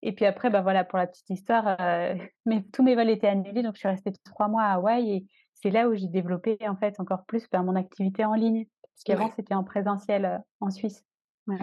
et 0.03 0.13
puis 0.13 0.25
après, 0.25 0.51
bah, 0.51 0.61
voilà, 0.63 0.85
pour 0.85 0.99
la 0.99 1.07
petite 1.07 1.29
histoire, 1.31 1.77
mes 2.47 2.65
tous 2.69 2.83
mes 2.83 2.95
vols 2.95 3.11
étaient 3.11 3.27
annulés, 3.29 3.63
donc 3.63 3.75
je 3.75 3.81
suis 3.81 3.89
restée 3.89 4.13
3 4.25 4.49
mois 4.49 4.63
à 4.65 4.75
Hawaï 4.75 5.11
et 5.11 5.27
c'est 5.57 5.71
là 5.71 5.89
où 5.89 5.95
j'ai 5.97 6.09
développé, 6.09 6.59
en 6.69 6.77
fait, 6.77 7.01
encore 7.01 7.27
plus, 7.27 7.49
ben, 7.51 7.65
mon 7.65 7.77
activité 7.77 8.25
en 8.27 8.35
ligne. 8.35 8.67
Parce 8.95 9.05
qu'avant, 9.05 9.29
Ouais. 9.29 9.37
c'était 9.37 9.55
en 9.55 9.65
présentiel, 9.65 10.27
heu, 10.27 10.39
en 10.61 10.71
Suisse. 10.71 11.05
Ouais. 11.49 11.59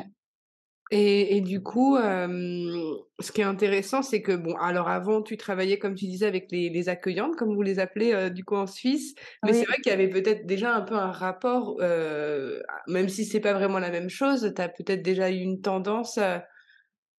Et 0.91 1.37
et 1.37 1.41
du 1.41 1.63
coup, 1.63 1.95
ce 1.97 3.31
qui 3.31 3.41
est 3.41 3.43
intéressant, 3.43 4.01
c'est 4.01 4.21
que 4.21 4.33
bon, 4.33 4.55
alors 4.57 4.89
avant, 4.89 5.21
tu 5.21 5.37
travaillais, 5.37 5.79
comme 5.79 5.95
tu 5.95 6.05
disais, 6.05 6.25
avec 6.27 6.51
les 6.51 6.69
les 6.69 6.89
accueillantes, 6.89 7.35
comme 7.37 7.55
vous 7.55 7.61
les 7.61 7.79
appelez, 7.79 8.13
heu, 8.13 8.29
du 8.29 8.43
coup, 8.43 8.55
en 8.55 8.67
Suisse. 8.67 9.15
Mais 9.45 9.53
c'est 9.53 9.65
vrai 9.65 9.77
qu'il 9.77 9.91
y 9.91 9.93
avait 9.95 10.09
peut-être 10.09 10.45
déjà 10.45 10.75
un 10.75 10.81
peu 10.81 10.95
un 10.95 11.11
rapport, 11.11 11.77
même 12.87 13.09
si 13.09 13.25
c'est 13.25 13.39
pas 13.39 13.53
vraiment 13.53 13.79
la 13.79 13.91
même 13.91 14.09
chose, 14.09 14.51
tu 14.55 14.61
as 14.61 14.69
peut-être 14.69 15.01
déjà 15.01 15.31
eu 15.31 15.35
une 15.37 15.61
tendance, 15.61 16.19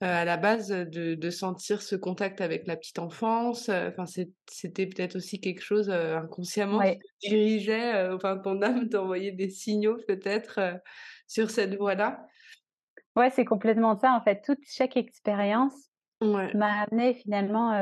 à 0.01 0.25
la 0.25 0.37
base, 0.37 0.69
de 0.69 1.15
de 1.15 1.31
sentir 1.31 1.83
ce 1.83 1.97
contact 1.97 2.41
avec 2.41 2.67
la 2.67 2.77
petite 2.77 2.99
enfance, 2.99 3.69
enfin, 3.71 4.05
c'était 4.07 4.87
peut-être 4.87 5.17
aussi 5.17 5.41
quelque 5.41 5.63
chose, 5.63 5.91
inconsciemment 5.91 6.83
qui 6.83 6.99
te 7.23 7.29
dirigeait, 7.29 8.09
enfin, 8.13 8.39
ton 8.39 8.61
âme 8.63 8.89
t'envoyait 8.91 9.33
des 9.33 9.51
signaux 9.51 9.99
peut-être, 10.09 10.61
sur 11.29 11.51
cette 11.51 11.77
voie-là? 11.77 12.27
Ouais, 13.17 13.31
c'est 13.31 13.45
complètement 13.45 13.97
ça, 13.97 14.13
en 14.15 14.21
fait. 14.23 14.43
Toute 14.45 14.59
chaque 14.67 14.97
expérience 14.97 15.91
Ouais. 16.21 16.55
m'a 16.55 16.83
amenée 16.85 17.15
finalement, 17.15 17.73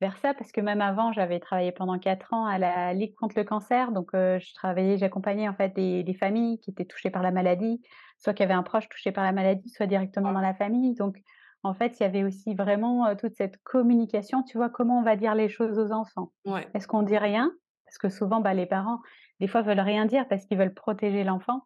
vers 0.00 0.16
ça 0.18 0.34
parce 0.34 0.52
que 0.52 0.60
même 0.60 0.80
avant, 0.82 1.12
j'avais 1.12 1.40
travaillé 1.40 1.72
pendant 1.72 1.98
4 1.98 2.32
ans 2.34 2.46
à 2.46 2.58
la 2.58 2.94
Ligue 2.94 3.14
contre 3.16 3.36
le 3.38 3.44
cancer. 3.44 3.92
Donc 3.92 4.10
je 4.14 4.54
travaillais 4.54 4.98
j'accompagnais 4.98 5.48
en 5.48 5.54
fait 5.54 5.70
des 5.74 6.04
des 6.04 6.14
familles 6.14 6.60
qui 6.60 6.70
étaient 6.70 6.84
touchées 6.86 7.10
par 7.10 7.22
la 7.22 7.32
maladie, 7.32 7.82
soit 8.18 8.34
qui 8.34 8.42
avaient 8.42 8.54
un 8.54 8.62
proche 8.62 8.88
touché 8.88 9.12
par 9.12 9.24
la 9.24 9.32
maladie, 9.32 9.68
soit 9.70 9.86
directement 9.86 10.32
dans 10.32 10.40
Ah. 10.40 10.42
la 10.42 10.54
famille. 10.54 10.94
Donc 10.94 11.18
en 11.64 11.74
fait, 11.74 11.98
il 12.00 12.02
y 12.04 12.06
avait 12.06 12.24
aussi 12.24 12.54
vraiment, 12.54 13.14
toute 13.16 13.34
cette 13.34 13.58
communication, 13.64 14.42
tu 14.44 14.58
vois? 14.58 14.70
Comment 14.70 15.00
on 15.00 15.02
va 15.02 15.16
dire 15.16 15.34
les 15.34 15.48
choses 15.48 15.78
aux 15.78 15.92
enfants? 15.92 16.32
Ouais. 16.44 16.68
Est-ce 16.74 16.86
qu'on 16.88 17.02
dit 17.02 17.18
rien? 17.18 17.52
Parce 17.86 17.98
que 17.98 18.08
souvent, 18.10 18.40
bah, 18.40 18.54
les 18.54 18.66
parents, 18.66 19.00
des 19.40 19.48
fois, 19.48 19.62
veulent 19.62 19.80
rien 19.80 20.06
dire 20.06 20.28
parce 20.28 20.44
qu'ils 20.46 20.58
veulent 20.58 20.74
protéger 20.74 21.24
l'enfant. 21.24 21.62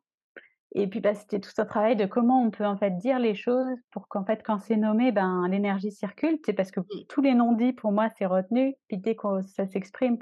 Et 0.74 0.88
puis, 0.88 1.00
bah, 1.00 1.14
c'était 1.14 1.40
tout 1.40 1.50
un 1.58 1.66
travail 1.66 1.96
de 1.96 2.06
comment 2.06 2.42
on 2.42 2.50
peut, 2.50 2.66
en 2.66 2.76
fait, 2.78 2.92
dire 2.98 3.18
les 3.18 3.34
choses 3.34 3.78
pour 3.92 4.08
qu'en 4.08 4.24
fait, 4.24 4.42
quand 4.44 4.58
c'est 4.58 4.76
nommé, 4.76 5.12
ben, 5.12 5.48
l'énergie 5.50 5.92
circule. 5.92 6.38
Sais, 6.46 6.54
parce 6.54 6.70
que 6.72 6.80
Mmh. 6.80 7.04
tous 7.08 7.22
les 7.22 7.34
non-dits, 7.34 7.72
pour 7.74 7.92
moi, 7.92 8.08
c'est 8.18 8.26
retenu. 8.26 8.74
Puis 8.88 8.98
dès 8.98 9.16
que 9.16 9.42
ça 9.42 9.66
s'exprime, 9.66 10.18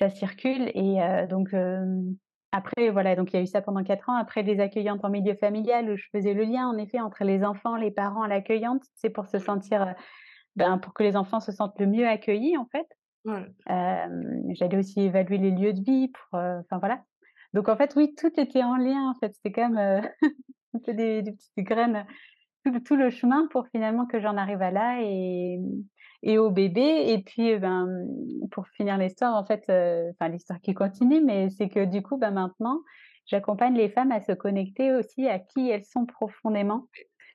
ça 0.00 0.10
circule 0.10 0.70
et 0.74 1.26
donc 1.28 1.50
après 2.52 2.90
voilà, 2.90 3.16
donc 3.16 3.32
il 3.32 3.36
y 3.36 3.38
a 3.38 3.42
eu 3.42 3.46
ça 3.46 3.62
pendant 3.62 3.82
4 3.84 4.08
ans. 4.08 4.16
Après 4.16 4.42
des 4.42 4.60
accueillantes 4.60 5.04
en 5.04 5.10
milieu 5.10 5.34
familial 5.34 5.90
où 5.90 5.96
je 5.96 6.04
faisais 6.12 6.34
le 6.34 6.44
lien, 6.44 6.66
en 6.68 6.76
effet, 6.78 7.00
entre 7.00 7.24
les 7.24 7.44
enfants, 7.44 7.76
les 7.76 7.90
parents, 7.90 8.26
l'accueillante. 8.26 8.82
C'est 8.94 9.10
pour 9.10 9.26
se 9.26 9.38
sentir, 9.38 9.82
heu, 9.88 9.92
ben, 10.56 10.78
pour 10.78 10.94
que 10.94 11.02
les 11.04 11.16
enfants 11.16 11.40
se 11.40 11.52
sentent 11.52 11.78
le 11.80 11.86
mieux 11.86 12.08
accueillis, 12.08 12.56
en 12.58 12.66
fait. 12.66 12.86
Ouais. 13.24 13.54
J'allais 14.54 14.76
aussi 14.76 15.00
évaluer 15.00 15.38
les 15.38 15.50
lieux 15.50 15.72
de 15.72 15.80
vie 15.82 16.08
pour, 16.08 16.38
heu, 16.38 16.58
enfin 16.60 16.78
voilà. 16.78 17.04
Donc 17.54 17.68
en 17.68 17.76
fait, 17.76 17.94
oui, 17.96 18.14
tout 18.16 18.30
était 18.40 18.62
en 18.62 18.76
lien, 18.76 19.10
en 19.10 19.14
fait. 19.14 19.34
C'était 19.34 19.62
un 20.74 20.78
peu 20.84 20.94
des 20.94 21.22
des 21.22 21.32
petites 21.32 21.56
graines, 21.66 22.06
tout 22.64 22.72
le 22.72 22.82
tout 22.82 22.96
le 22.96 23.10
chemin 23.10 23.46
pour 23.48 23.66
finalement 23.68 24.06
que 24.06 24.20
j'en 24.20 24.36
arrive 24.36 24.62
à 24.62 24.70
là 24.70 24.98
et 25.02 25.58
et 26.22 26.36
au 26.38 26.50
bébé 26.50 26.82
et 27.08 27.22
puis, 27.22 27.58
ben, 27.58 27.86
mmh, 27.86 28.48
pour 28.50 28.68
finir 28.68 28.98
l'histoire, 28.98 29.34
en 29.36 29.44
fait, 29.46 29.64
heu, 29.70 30.10
enfin 30.10 30.28
l'histoire 30.28 30.60
qui 30.60 30.74
continue, 30.74 31.22
mais 31.24 31.48
c'est 31.50 31.68
que 31.70 31.84
du 31.86 32.02
coup, 32.02 32.18
bah, 32.18 32.30
maintenant, 32.30 32.80
j'accompagne 33.26 33.74
les 33.74 33.88
femmes 33.88 34.12
à 34.12 34.20
se 34.20 34.32
connecter 34.32 34.92
aussi 34.94 35.26
à 35.28 35.38
qui 35.38 35.70
elles 35.70 35.84
sont 35.84 36.04
profondément 36.06 36.88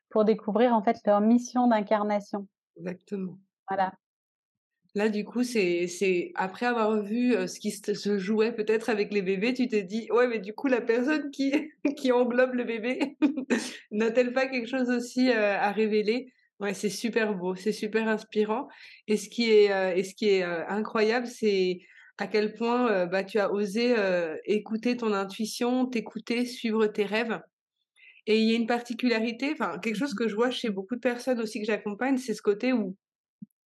pour 0.10 0.25
découvrir, 0.25 0.74
en 0.75 0.84
fait, 0.84 0.98
leur 1.05 1.22
mission 1.22 1.67
d'incarnation. 1.67 2.48
Exactement. 2.77 3.39
Voilà. 3.70 3.96
Là, 4.95 5.09
du 5.09 5.25
coup, 5.25 5.43
c'est 5.43 5.87
c'est 5.87 6.31
après 6.35 6.65
avoir 6.65 7.01
vu, 7.01 7.33
ce 7.47 7.59
qui 7.59 7.71
se 7.71 8.17
jouait 8.17 8.53
peut-être 8.53 8.89
avec 8.89 9.13
les 9.13 9.21
bébés, 9.21 9.53
tu 9.53 9.67
t'es 9.67 9.83
dit: 9.83 10.07
«Ouais, 10.11 10.27
mais 10.27 10.39
du 10.39 10.53
coup, 10.53 10.67
la 10.67 10.81
personne 10.81 11.31
qui 11.31 11.51
qui 11.97 12.11
englobe 12.11 12.53
le 12.53 12.63
bébé 12.63 13.17
n'a-t-elle 13.91 14.33
pas 14.33 14.47
quelque 14.47 14.69
chose 14.69 14.89
aussi, 14.89 15.29
à 15.31 15.71
révéler?» 15.71 16.31
ouais, 16.61 16.73
c'est 16.73 16.89
super 16.89 17.35
beau, 17.35 17.55
c'est 17.55 17.73
super 17.73 18.07
inspirant 18.07 18.67
et 19.07 19.17
ce 19.17 19.29
qui 19.29 19.51
est, 19.51 19.99
et 19.99 20.03
ce 20.03 20.15
qui 20.15 20.29
est, 20.29 20.43
incroyable, 20.43 21.27
c'est 21.27 21.81
à 22.17 22.27
quel 22.27 22.53
point, 22.53 23.05
bah, 23.07 23.23
tu 23.25 23.39
as 23.39 23.51
osé, 23.51 23.93
écouter 24.45 24.95
ton 24.97 25.13
intuition, 25.13 25.85
t'écouter, 25.85 26.45
suivre 26.45 26.87
tes 26.87 27.03
rêves 27.05 27.39
et 28.27 28.39
il 28.39 28.49
y 28.49 28.53
a 28.53 28.55
une 28.57 28.67
particularité, 28.67 29.51
enfin, 29.53 29.77
quelque 29.79 29.97
chose 29.97 30.15
que 30.15 30.27
je 30.27 30.35
vois 30.35 30.49
chez 30.49 30.69
beaucoup 30.69 30.95
de 30.95 30.99
personnes 30.99 31.39
aussi 31.39 31.59
que 31.59 31.65
j'accompagne, 31.67 32.17
c'est 32.17 32.33
ce 32.33 32.41
côté 32.41 32.73
où 32.73 32.95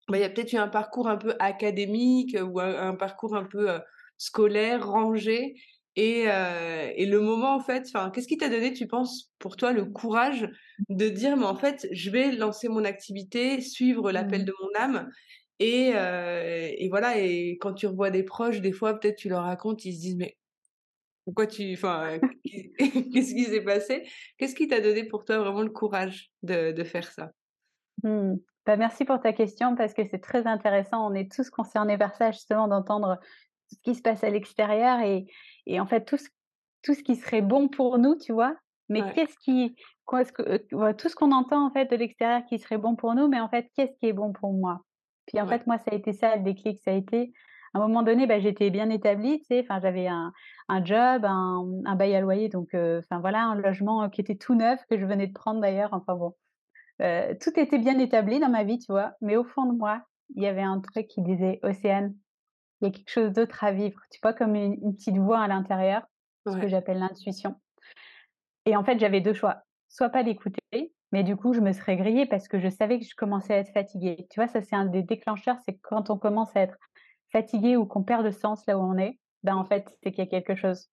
bah, 0.09 0.17
il 0.17 0.21
y 0.21 0.23
a 0.23 0.29
peut-être 0.29 0.53
eu 0.53 0.57
un 0.57 0.67
parcours 0.67 1.07
un 1.07 1.17
peu 1.17 1.35
académique, 1.39 2.35
heu, 2.35 2.43
ou 2.43 2.59
un 2.59 2.75
un 2.89 2.95
parcours 2.95 3.35
un 3.35 3.45
peu, 3.45 3.69
heu, 3.71 3.79
scolaire, 4.17 4.87
rangé 4.87 5.55
et 5.95 6.27
heu 6.27 6.91
et 6.95 7.05
le 7.05 7.19
moment 7.21 7.55
en 7.55 7.59
fait 7.59 7.87
qu'est-ce 8.13 8.27
qui 8.27 8.37
t'a 8.37 8.49
donné, 8.49 8.73
tu 8.73 8.87
penses, 8.87 9.31
pour 9.39 9.55
toi, 9.57 9.71
le 9.73 9.85
courage 9.85 10.49
de 10.89 11.09
dire: 11.09 11.35
«Mais 11.37 11.45
en 11.45 11.55
fait, 11.55 11.87
je 11.91 12.09
vais 12.11 12.31
lancer 12.31 12.69
mon 12.69 12.85
activité, 12.85 13.61
suivre 13.61 14.11
l'appel 14.11 14.43
Mmh. 14.43 14.45
de 14.45 14.53
mon 14.61 14.69
âme» 14.79 15.09
et 15.59 15.89
et 15.91 16.89
voilà 16.89 17.17
et 17.19 17.57
quand 17.59 17.73
tu 17.73 17.87
revois 17.87 18.11
des 18.11 18.23
proches, 18.23 18.61
des 18.61 18.71
fois, 18.71 18.99
peut-être 18.99 19.17
tu 19.17 19.29
leur 19.29 19.43
racontes, 19.43 19.85
ils 19.85 19.93
se 19.95 20.01
disent: 20.01 20.15
«Mais 20.17 20.37
pourquoi 21.25 21.47
tu 21.47 21.73
enfin, 21.73 22.19
qu'est 22.43 22.71
qu'est-ce 23.13 23.33
qui 23.35 23.45
s'est 23.45 23.63
passé?» 23.63 24.07
qu'est-ce 24.37 24.55
qui 24.55 24.67
t'a 24.67 24.81
donné 24.81 25.03
pour 25.05 25.25
toi 25.25 25.39
vraiment 25.39 25.61
le 25.63 25.69
courage 25.71 26.31
de 26.43 26.71
de 26.71 26.83
faire 26.83 27.11
ça? 27.11 27.31
Mmh. 28.03 28.39
Bah, 28.69 28.77
merci 28.77 29.03
pour 29.03 29.19
ta 29.19 29.33
question 29.33 29.75
parce 29.75 29.95
que 29.95 30.03
c'est 30.05 30.19
très 30.19 30.45
intéressant. 30.45 31.09
On 31.09 31.15
est 31.15 31.31
tous 31.31 31.49
concernés 31.49 31.97
par 31.97 32.13
ça 32.13 32.29
justement 32.31 32.67
d'entendre 32.67 33.17
ce 33.71 33.77
qui 33.83 33.95
se 33.95 34.01
passe 34.03 34.23
à 34.23 34.29
l'extérieur 34.29 34.99
et 34.99 35.25
et 35.65 35.79
en 35.79 35.87
fait 35.87 36.05
tout 36.05 36.17
ce 36.17 36.27
tout 36.83 36.93
ce 36.93 37.01
qui 37.01 37.15
serait 37.15 37.41
bon 37.41 37.67
pour 37.67 37.97
nous, 37.97 38.15
tu 38.15 38.31
vois? 38.31 38.55
Mais 38.87 39.05
Ouais, 39.05 39.15
qu'est-ce 39.15 39.35
qui 39.39 39.75
quoi 40.05 40.21
est-ce 40.21 40.31
que, 40.33 40.75
ouais, 40.75 40.93
tout 40.95 41.09
ce 41.09 41.15
qu'on 41.15 41.31
entend 41.31 41.65
en 41.65 41.71
fait 41.71 41.87
de 41.87 41.95
l'extérieur 41.95 42.43
qui 42.47 42.59
serait 42.59 42.77
bon 42.77 42.95
pour 42.95 43.15
nous, 43.15 43.27
mais 43.27 43.39
en 43.39 43.49
fait, 43.49 43.69
qu'est-ce 43.75 43.97
qui 43.97 44.05
est 44.07 44.13
bon 44.13 44.33
pour 44.33 44.53
moi? 44.53 44.81
Puis 45.25 45.41
en 45.41 45.47
ouais, 45.47 45.47
fait, 45.47 45.65
moi, 45.67 45.79
ça 45.79 45.91
a 45.91 45.95
été 45.95 46.13
ça 46.13 46.35
le 46.35 46.43
déclic, 46.43 46.79
ça 46.83 46.91
a 46.91 46.93
été 46.93 47.33
à 47.73 47.79
un 47.79 47.81
moment 47.87 48.03
donné, 48.03 48.27
bah, 48.27 48.39
j'étais 48.39 48.69
bien 48.69 48.89
établie, 48.91 49.39
tu 49.39 49.45
sais? 49.47 49.61
Enfin, 49.61 49.79
j'avais 49.81 50.05
un 50.07 50.31
un 50.69 50.85
job, 50.85 51.25
un 51.25 51.65
un 51.85 51.95
bail 51.95 52.15
à 52.15 52.21
loyer 52.21 52.49
donc 52.49 52.75
heu, 52.75 52.99
enfin 52.99 53.19
voilà, 53.19 53.43
un 53.45 53.55
logement, 53.55 54.03
heu, 54.05 54.09
qui 54.11 54.21
était 54.21 54.37
tout 54.37 54.53
neuf 54.55 54.79
que 54.91 54.99
je 54.99 55.05
venais 55.07 55.25
de 55.27 55.33
prendre 55.33 55.59
d'ailleurs, 55.59 55.89
enfin 55.93 56.13
bon. 56.15 56.35
Heu, 57.01 57.37
tout 57.41 57.59
était 57.59 57.79
bien 57.79 57.97
établi 57.99 58.39
dans 58.39 58.49
ma 58.49 58.63
vie, 58.63 58.79
tu 58.79 58.91
vois? 58.91 59.13
Mais 59.21 59.37
au 59.37 59.43
fond 59.43 59.65
de 59.71 59.77
moi, 59.77 60.03
il 60.35 60.43
y 60.43 60.47
avait 60.47 60.61
un 60.61 60.79
truc 60.81 61.07
qui 61.07 61.21
disait: 61.21 61.59
«Océane, 61.63 62.15
il 62.81 62.87
y 62.87 62.91
a 62.91 62.93
quelque 62.93 63.11
chose 63.11 63.33
d'autre 63.33 63.63
à 63.63 63.71
vivre», 63.73 63.99
tu 64.11 64.19
vois? 64.23 64.33
Comme 64.33 64.55
une 64.55 64.73
une 64.83 64.95
petite 64.95 65.17
voix 65.17 65.41
à 65.41 65.47
l'intérieur, 65.49 66.03
ce 66.47 66.57
que 66.57 66.67
j'appelle 66.69 66.99
l'intuition 66.99 67.55
et 68.65 68.75
en 68.75 68.83
fait, 68.83 68.99
j'avais 68.99 69.21
2 69.21 69.33
choix, 69.33 69.63
soit 69.87 70.09
pas 70.09 70.21
l'écouter, 70.23 70.93
mais 71.11 71.23
du 71.23 71.35
coup, 71.35 71.53
je 71.53 71.59
me 71.61 71.71
serais 71.71 71.97
grillée 71.97 72.25
parce 72.25 72.47
que 72.47 72.59
je 72.59 72.69
savais 72.69 72.99
que 72.99 73.05
je 73.05 73.15
commençais 73.15 73.53
à 73.53 73.57
être 73.57 73.73
fatiguée. 73.73 74.27
Tu 74.29 74.39
vois? 74.39 74.47
Ça, 74.47 74.61
c'est 74.61 74.75
un 74.75 74.85
des 74.85 75.03
déclencheurs, 75.03 75.57
c'est 75.65 75.77
quand 75.79 76.09
on 76.09 76.17
commence 76.17 76.55
à 76.55 76.61
être 76.61 76.77
fatigué 77.31 77.77
ou 77.77 77.85
qu'on 77.85 78.03
perd 78.03 78.23
le 78.23 78.31
sens 78.31 78.65
là 78.67 78.77
où 78.77 78.81
on 78.81 78.97
est, 78.97 79.19
ben, 79.43 79.55
en 79.55 79.65
fait, 79.65 79.89
c'est 80.03 80.11
qu'il 80.11 80.23
y 80.23 80.27
a 80.27 80.29
quelque 80.29 80.55
chose 80.55 80.89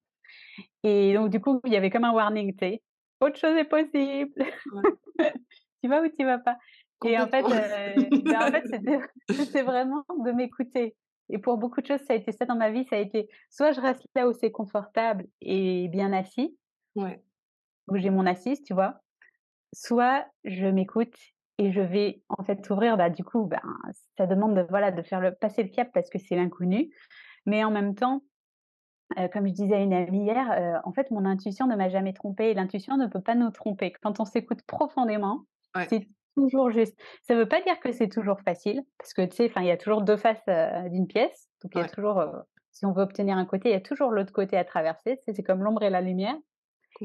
et 0.85 1.15
donc 1.15 1.31
du 1.31 1.41
coup, 1.41 1.61
il 1.67 1.73
y 1.73 1.77
avait 1.77 1.91
comme 1.91 2.05
un 2.05 2.13
warning, 2.13 2.53
tu 2.53 2.59
sais: 2.61 2.83
«Autre 3.21 3.39
chose 3.39 3.57
est 3.57 3.65
possible». 3.65 4.33
Ouais, 4.71 4.85
Tu 5.87 5.91
vas 5.91 6.03
ou 6.03 6.09
tu 6.09 6.25
vas 6.25 6.39
pas? 6.39 6.59
Et 7.03 7.19
en 7.19 7.29
fait, 7.29 7.51
heu, 7.53 8.11
bah, 8.29 8.47
en 8.47 8.51
fait, 8.51 8.65
c'était 9.39 9.63
vraiment 9.63 10.05
de 10.25 10.33
m'écouter 10.33 10.97
et 11.29 11.39
pour 11.39 11.59
beaucoup 11.59 11.81
de 11.81 11.87
choses, 11.87 12.01
ça 12.03 12.13
a 12.13 12.17
été 12.17 12.31
ça 12.33 12.45
dans 12.47 12.55
ma 12.57 12.71
vie, 12.71 12.85
ça 12.85 12.97
a 12.97 13.01
été 13.01 13.29
soit 13.51 13.73
je 13.73 13.81
reste 13.81 14.07
là 14.15 14.29
où 14.29 14.33
c'est 14.33 14.53
confortable 14.53 15.27
et 15.41 15.89
bien 15.89 16.13
assis, 16.13 16.57
Ouais, 16.95 17.23
où 17.89 17.97
j'ai 17.97 18.11
mon 18.11 18.27
assise, 18.27 18.63
tu 18.63 18.75
vois? 18.75 19.01
Soit 19.75 20.27
je 20.45 20.67
m'écoute 20.67 21.17
et 21.59 21.73
je 21.73 21.81
vais 21.81 22.23
en 22.31 22.45
fait 22.45 22.69
ouvrir, 22.71 22.97
bah, 22.99 23.11
du 23.11 23.25
coup, 23.25 23.47
ben, 23.47 23.61
ça 24.19 24.27
demande 24.27 24.57
de 24.57 24.67
voilà, 24.71 24.93
de 24.93 25.03
faire 25.03 25.21
le 25.21 25.35
passer 25.35 25.63
le 25.65 25.71
cap 25.71 25.91
parce 25.95 26.11
que 26.11 26.19
c'est 26.19 26.37
l'inconnu, 26.37 26.91
mais 27.47 27.65
en 27.65 27.71
même 27.71 27.95
temps, 27.95 28.23
heu, 29.19 29.29
comme 29.33 29.49
je 29.49 29.53
disais 29.53 29.77
à 29.77 29.81
une 29.83 29.95
amie 29.95 30.25
hier, 30.25 30.51
heu, 30.53 30.81
en 30.85 30.93
fait, 30.93 31.11
mon 31.13 31.25
intuition 31.27 31.67
ne 31.69 31.77
m'a 31.77 31.89
jamais 31.91 32.13
trompée 32.15 32.51
et 32.51 32.55
l'intuition 32.55 32.97
ne 32.99 33.07
peut 33.09 33.23
pas 33.23 33.35
nous 33.37 33.51
tromper. 33.51 33.93
Quand 34.03 34.21
on 34.21 34.27
s'écoute 34.27 34.63
profondément, 34.67 35.47
ouais, 35.77 35.91
c'est 35.91 36.09
toujours 36.37 36.71
juste. 36.71 36.99
Ça 37.23 37.35
ne 37.35 37.41
veut 37.41 37.49
pas 37.49 37.63
dire 37.63 37.81
que 37.81 37.93
c'est 37.93 38.09
toujours 38.09 38.41
facile 38.45 38.83
parce 38.99 39.15
que, 39.15 39.23
tu 39.27 39.37
sais, 39.37 39.53
il 39.57 39.65
y 39.65 39.71
a 39.71 39.77
toujours 39.77 40.03
2 40.03 40.17
faces, 40.17 40.43
d'une 40.91 41.07
pièce, 41.07 41.49
donc 41.63 41.73
il 41.75 41.79
y 41.79 41.81
a 41.83 41.85
ouais, 41.85 41.89
toujours, 41.89 42.23
si 42.73 42.87
on 42.87 42.93
veut 42.93 43.03
obtenir 43.03 43.37
un 43.39 43.47
côté, 43.47 43.71
il 43.71 43.73
y 43.73 43.77
a 43.77 43.81
toujours 43.81 44.11
l'autre 44.11 44.33
côté 44.33 44.57
à 44.57 44.65
traverser. 44.65 45.21
C'est 45.27 45.43
comme 45.43 45.63
l'ombre 45.65 45.83
et 45.83 45.91
la 45.91 46.01
lumière, 46.03 46.37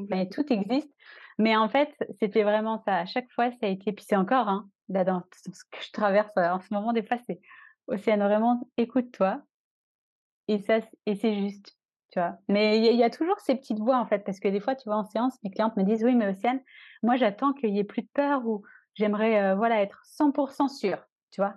mais 0.10 0.30
tout 0.30 0.52
existe. 0.54 0.92
Mais 1.40 1.56
en 1.58 1.70
fait, 1.70 1.90
c'était 2.20 2.44
vraiment 2.44 2.80
ça. 2.86 2.98
À 2.98 3.06
chaque 3.06 3.32
fois, 3.34 3.52
ça 3.52 3.68
a 3.68 3.68
été 3.68 3.94
puis 3.94 4.06
c'est 4.08 4.16
encore, 4.18 4.50
hein, 4.50 4.70
là, 4.90 5.04
dans 5.06 5.24
ce 5.54 5.64
que 5.72 5.84
je 5.84 5.92
traverse, 5.92 6.32
en 6.38 6.60
ce 6.62 6.74
moment, 6.74 6.94
des 6.94 7.04
fois, 7.04 7.18
c'est: 7.28 7.42
«Océane, 7.88 8.24
vraiment, 8.24 8.70
écoute-toi, 8.78 9.44
et 10.48 10.60
ça 10.60 10.80
et 11.08 11.16
c'est 11.16 11.36
juste, 11.36 11.78
tu 12.12 12.20
vois? 12.20 12.38
Mais 12.50 12.78
il 12.78 12.84
y 12.86 12.88
a 12.90 12.92
il 12.92 12.98
y 12.98 13.04
a 13.04 13.10
toujours 13.10 13.40
ces 13.40 13.56
petites 13.56 13.80
voix, 13.80 13.98
en 14.00 14.06
fait, 14.06 14.20
parce 14.26 14.40
que 14.40 14.48
des 14.50 14.60
fois, 14.60 14.76
tu 14.76 14.90
vois, 14.90 14.98
en 14.98 15.04
séance, 15.06 15.38
mes 15.44 15.52
clientes 15.52 15.78
me 15.78 15.84
disent: 15.84 16.04
«Oui, 16.04 16.16
mais 16.16 16.28
Océane, 16.30 16.62
moi, 17.04 17.16
j'attends 17.18 17.54
qu'il 17.54 17.72
y 17.76 17.80
ait 17.80 17.84
plus 17.84 18.04
de 18.04 18.10
peur 18.14 18.46
ou 18.48 18.64
j'aimerais, 18.96 19.54
heu, 19.54 19.56
voilà, 19.56 19.82
être 19.82 20.02
100% 20.06 20.68
sûre», 20.70 21.08
tu 21.32 21.42
vois? 21.42 21.56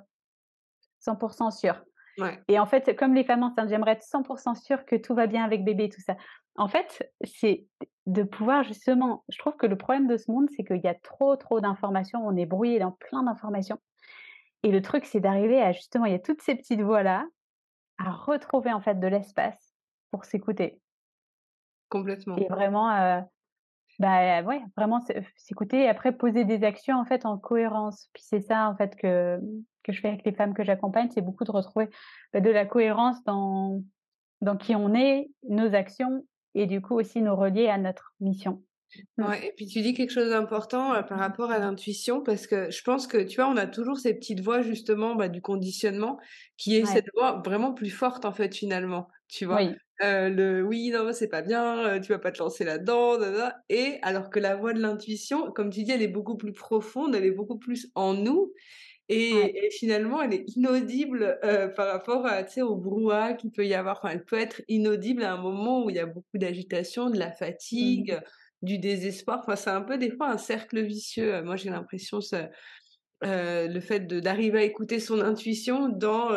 100 1.01 1.51
sûre 1.51 1.85
Ouais, 2.19 2.45
et 2.49 2.59
en 2.59 2.67
fait, 2.67 2.97
comme 2.97 3.15
les 3.15 3.25
femmes 3.25 3.43
enceintes, 3.45 3.69
j'aimerais 3.71 3.93
être 3.93 4.03
100% 4.05 4.55
sûre 4.55 4.85
que 4.87 4.97
tout 4.97 5.15
va 5.15 5.27
bien 5.27 5.45
avec 5.45 5.65
bébé, 5.65 5.89
tout 5.91 6.01
ça. 6.03 6.17
En 6.57 6.69
fait, 6.69 7.11
c'est 7.25 7.67
de 8.07 8.23
pouvoir 8.25 8.65
justement 8.65 9.25
je 9.31 9.39
trouve 9.39 9.57
que 9.57 9.67
le 9.67 9.77
problème 9.79 10.09
de 10.09 10.17
ce 10.19 10.31
monde, 10.31 10.49
c'est 10.57 10.65
qu'il 10.65 10.81
y 10.85 10.89
a 10.89 10.95
trop, 10.95 11.37
trop 11.37 11.61
d'informations, 11.61 12.21
on 12.27 12.37
est 12.37 12.47
brouillé 12.47 12.79
dans 12.81 12.93
plein 12.93 13.23
d'informations 13.25 13.79
et 14.65 14.73
le 14.73 14.83
truc, 14.83 15.07
c'est 15.07 15.21
d'arriver 15.21 15.61
à 15.63 15.73
justement 15.73 16.07
il 16.07 16.13
y 16.13 16.17
a 16.17 16.21
toutes 16.21 16.43
ces 16.43 16.57
petites 16.57 16.83
voix-là, 16.83 17.27
à 17.99 18.13
retrouver, 18.13 18.73
en 18.73 18.81
fait, 18.81 19.01
de 19.01 19.07
l'espace 19.09 19.74
pour 20.15 20.25
s'écouter. 20.25 20.81
complètement. 21.89 22.41
Et 22.41 22.49
vraiment, 22.49 22.91
heu, 22.91 23.23
bah, 24.01 24.43
ouais, 24.45 24.63
vraiment 24.77 25.01
s'é 25.03 25.27
s'écouter 25.37 25.85
et 25.85 25.89
après 25.89 26.17
poser 26.17 26.45
des 26.45 26.65
actions, 26.65 26.99
en 26.99 27.07
fait, 27.07 27.27
en 27.27 27.39
cohérence. 27.39 28.11
Puis 28.15 28.25
c'est 28.27 28.41
ça, 28.41 28.69
en 28.71 28.77
fait, 28.77 28.97
que, 28.97 29.41
que 29.85 29.93
je 29.93 30.01
fais 30.01 30.09
avec 30.09 30.25
les 30.27 30.35
femmes 30.35 30.55
que 30.55 30.65
j'accompagne, 30.65 31.11
c'est 31.13 31.23
beaucoup 31.23 31.45
de 31.45 31.53
retrouver, 31.53 31.91
bah, 32.35 32.41
de 32.41 32.51
la 32.51 32.67
cohérence 32.67 33.25
dans 33.25 33.83
dans 34.43 34.57
qui 34.59 34.77
on 34.77 34.95
est, 34.95 35.31
nos 35.49 35.75
actions 35.75 36.27
et 36.55 36.67
du 36.67 36.83
coup 36.83 36.95
aussi 36.99 37.23
nous 37.23 37.37
relier 37.37 37.69
à 37.69 37.79
notre 37.79 38.15
mission. 38.21 38.65
Mmh. 39.19 39.29
Ouais 39.29 39.47
et 39.49 39.53
puis 39.57 39.67
tu 39.67 39.81
dis 39.83 39.95
quelque 39.95 40.11
chose 40.13 40.31
d'important, 40.31 40.95
heu, 40.95 41.05
par 41.07 41.19
rapport 41.19 41.51
à 41.51 41.59
l'intuition 41.59 42.23
parce 42.23 42.47
que 42.47 42.71
je 42.71 42.83
pense 42.83 43.07
que, 43.07 43.19
tu 43.23 43.37
vois, 43.37 43.49
on 43.49 43.57
a 43.57 43.67
toujours 43.67 43.97
ces 43.99 44.15
petites 44.15 44.41
voix 44.41 44.61
justement, 44.63 45.15
bah, 45.15 45.29
du 45.29 45.41
conditionnement 45.41 46.19
qui 46.57 46.77
est 46.77 46.85
Ouais, 46.85 46.87
cette 46.87 47.07
voix 47.15 47.41
vraiment 47.45 47.73
plus 47.75 47.91
forte, 47.91 48.25
en 48.25 48.33
fait, 48.33 48.55
finalement, 48.55 49.09
tu 49.29 49.45
vois? 49.47 49.61
oui. 49.61 49.81
Le: 50.01 50.63
«Oui, 50.63 50.91
non, 50.91 51.13
c'est 51.13 51.29
pas 51.29 51.43
bien, 51.43 52.01
tu 52.01 52.13
vas 52.13 52.19
pas 52.19 52.33
te 52.33 52.39
lancer 52.41 52.65
là-dedans, 52.65 53.19
na 53.19 53.31
na» 53.31 53.57
et 53.69 53.99
alors 54.03 54.29
que 54.31 54.41
la 54.41 54.57
voix 54.57 54.73
de 54.75 54.81
l'intuition, 54.81 55.53
comme 55.53 55.71
tu 55.71 55.85
dis, 55.85 55.93
elle 55.93 56.03
est 56.03 56.09
beaucoup 56.09 56.37
plus 56.37 56.53
profonde, 56.53 57.15
elle 57.15 57.25
est 57.25 57.31
beaucoup 57.31 57.59
plus 57.59 57.91
en 57.95 58.15
nous 58.15 58.53
Ouais. 59.31 59.51
Et 59.51 59.69
finalement, 59.73 60.23
elle 60.23 60.35
est 60.35 60.45
inaudible, 60.57 61.39
par 61.77 61.89
rapport 61.89 62.27
à, 62.27 62.45
au 62.63 62.77
brouhaha 62.77 63.35
qu'il 63.35 63.51
peut 63.53 63.67
y 63.67 63.75
avoir. 63.75 63.99
Enfin, 63.99 64.11
elle 64.15 64.25
peut 64.25 64.39
être 64.39 64.63
inaudible 64.69 65.25
à 65.25 65.33
un 65.35 65.39
moment 65.43 65.85
où 65.85 65.91
il 65.91 65.97
y 65.97 66.01
a 66.01 66.07
beaucoup 66.07 66.39
d'agitation, 66.39 67.11
de 67.11 67.19
la 67.19 67.33
Mmh 67.79 68.09
fatigue, 68.11 68.21
du 68.63 68.79
désespoir. 68.79 69.41
Enfin, 69.41 69.57
c'est 69.57 69.71
un 69.71 69.83
peu 69.83 69.99
des 69.99 70.11
fois 70.11 70.31
un 70.31 70.39
cercle 70.39 70.81
vicieux, 70.83 71.43
moi 71.43 71.57
j'ai 71.57 71.71
l'impression 71.71 72.21
Heu, 73.25 73.69
le 73.69 73.81
fait 73.81 74.01
d'arriver 74.07 74.59
à 74.61 74.63
écouter 74.65 75.01
son 75.01 75.21
intuition 75.21 75.89
dans, 75.89 76.31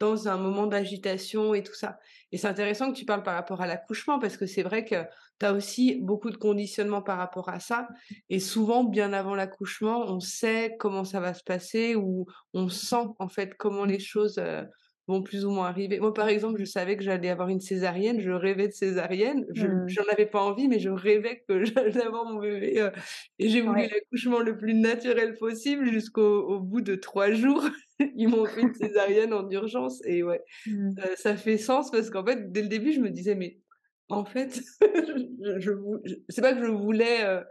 dans 0.00 0.28
un 0.28 0.36
moment 0.36 0.66
d'agitation 0.66 1.54
et 1.54 1.62
tout 1.62 1.74
ça. 1.74 1.98
Et 2.32 2.38
c'est 2.38 2.48
intéressant 2.48 2.92
que 2.92 2.96
tu 2.98 3.04
parles 3.04 3.22
par 3.22 3.34
rapport 3.34 3.60
à 3.62 3.66
l'accouchement 3.66 4.18
parce 4.18 4.36
que 4.36 4.46
c'est 4.46 4.62
vrai 4.62 4.84
que 4.84 4.96
tu 5.40 5.46
as 5.46 5.52
aussi 5.52 5.96
beaucoup 6.02 6.30
de 6.30 6.36
conditionnement 6.36 7.02
par 7.02 7.18
rapport 7.18 7.48
à 7.48 7.60
ça 7.60 7.88
et 8.28 8.40
souvent 8.40 8.84
bien 8.84 9.12
avant 9.12 9.34
l'accouchement, 9.34 10.04
on 10.06 10.20
sait 10.20 10.76
comment 10.78 11.04
ça 11.04 11.20
va 11.20 11.34
se 11.34 11.42
passer 11.44 11.94
ou 11.96 12.26
on 12.54 12.68
sent 12.68 13.06
en 13.18 13.28
fait 13.28 13.54
comment 13.58 13.84
les 13.84 13.98
choses, 14.00 14.38
heu 14.38 14.66
vont 15.08 15.22
plus 15.22 15.44
ou 15.44 15.50
moins 15.52 15.68
arriver. 15.68 16.00
Moi, 16.00 16.12
par 16.12 16.26
exemple, 16.28 16.58
je 16.58 16.64
savais 16.64 16.96
que 16.96 17.04
j'allais 17.04 17.28
avoir 17.28 17.48
une 17.48 17.60
césarienne, 17.60 18.18
je 18.20 18.32
rêvais 18.32 18.66
de 18.66 18.72
césarienne. 18.72 19.44
Je 19.54 19.68
Mmh. 19.68 19.96
j'en 19.96 20.02
avais 20.12 20.26
pas 20.26 20.40
envie, 20.42 20.66
mais 20.66 20.80
je 20.80 20.88
rêvais 20.90 21.44
que 21.48 21.64
j'allais 21.64 22.02
avoir 22.02 22.24
mon 22.24 22.40
bébé, 22.40 22.80
heu 22.80 22.90
et 23.38 23.48
j'ai 23.48 23.60
voulu 23.60 23.82
Ouais. 23.82 23.88
l'accouchement 23.88 24.40
le 24.40 24.56
plus 24.56 24.74
naturel 24.74 25.36
possible 25.38 25.86
jusqu'au 25.92 26.42
au 26.48 26.60
bout 26.60 26.80
de 26.80 26.96
3 26.96 27.30
jours, 27.32 27.64
ils 28.16 28.28
m'ont 28.28 28.48
fait 28.48 28.62
une 28.62 28.74
césarienne 28.74 29.32
en 29.32 29.48
urgence 29.50 30.02
et 30.06 30.22
ouais, 30.22 30.42
Mmh. 30.66 30.96
ça 31.16 31.36
fait 31.36 31.58
sens 31.58 31.90
parce 31.90 32.10
qu'en 32.10 32.24
fait, 32.26 32.52
dès 32.52 32.62
le 32.62 32.68
début, 32.68 32.92
je 32.92 33.00
me 33.00 33.10
disais: 33.10 33.34
«Mais 33.34 33.60
en 34.08 34.24
fait, 34.24 34.60
je 34.82 35.58
je 35.60 35.72
je 36.04 36.14
c'est 36.28 36.42
pas 36.42 36.54
que 36.54 36.64
je 36.64 36.70
voulais, 36.70 37.24
heu 37.26 37.44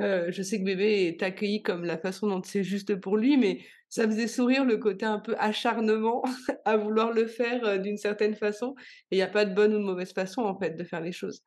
heu, 0.00 0.30
je 0.32 0.42
sais 0.42 0.58
que 0.60 0.64
bébé 0.64 1.06
est 1.08 1.22
accueilli 1.22 1.62
comme 1.62 1.84
la 1.84 1.98
façon 1.98 2.26
dont 2.28 2.42
c'est 2.42 2.64
juste 2.64 2.96
pour 2.96 3.16
lui, 3.16 3.36
mais 3.36 3.64
ça 3.88 4.06
faisait 4.06 4.26
sourire 4.28 4.64
le 4.64 4.78
côté 4.78 5.06
un 5.06 5.20
peu 5.20 5.34
acharnement 5.38 6.22
à 6.64 6.76
vouloir 6.76 7.12
le 7.12 7.26
faire, 7.26 7.64
heu, 7.66 7.78
d'une 7.78 7.96
certaine 7.98 8.34
façon 8.36 8.74
et 9.10 9.16
il 9.16 9.18
y 9.18 9.22
a 9.22 9.28
pas 9.28 9.44
de 9.44 9.54
bonne 9.54 9.74
ou 9.74 9.78
de 9.78 9.84
mauvaise 9.84 10.12
façon, 10.12 10.42
en 10.42 10.58
fait, 10.58 10.72
de 10.76 10.84
faire 10.84 11.00
les 11.00 11.12
choses 11.12 11.42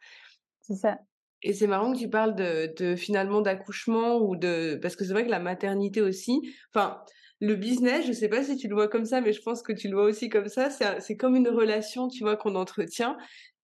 C'est 0.61 0.75
ça. 0.75 0.99
et 1.43 1.53
c'est 1.53 1.67
marrant 1.67 1.93
que 1.93 1.99
tu 1.99 2.09
parles 2.09 2.35
de 2.35 2.73
de 2.77 2.95
finalement 2.95 3.41
d'accouchement 3.41 4.17
ou 4.17 4.35
de 4.35 4.79
parce 4.81 4.95
que 4.95 5.05
c'est 5.05 5.13
vrai 5.13 5.25
que 5.25 5.29
la 5.31 5.39
maternité 5.39 6.01
aussi 6.01 6.41
enfin, 6.73 7.03
le 7.39 7.55
business, 7.55 8.05
je 8.07 8.11
sais 8.13 8.29
pas 8.29 8.43
si 8.43 8.57
tu 8.57 8.67
le 8.67 8.75
vois 8.75 8.87
comme 8.87 9.05
ça, 9.05 9.21
mais 9.21 9.33
je 9.33 9.41
pense 9.41 9.61
que 9.61 9.73
tu 9.73 9.87
le 9.89 9.95
vois 9.95 10.05
aussi 10.05 10.29
comme 10.29 10.47
ça, 10.49 10.69
c'est 10.71 11.17
comme 11.17 11.35
une 11.35 11.49
relation, 11.49 12.07
tu 12.07 12.23
vois, 12.23 12.37
qu'on 12.37 12.55
entretient 12.55 13.17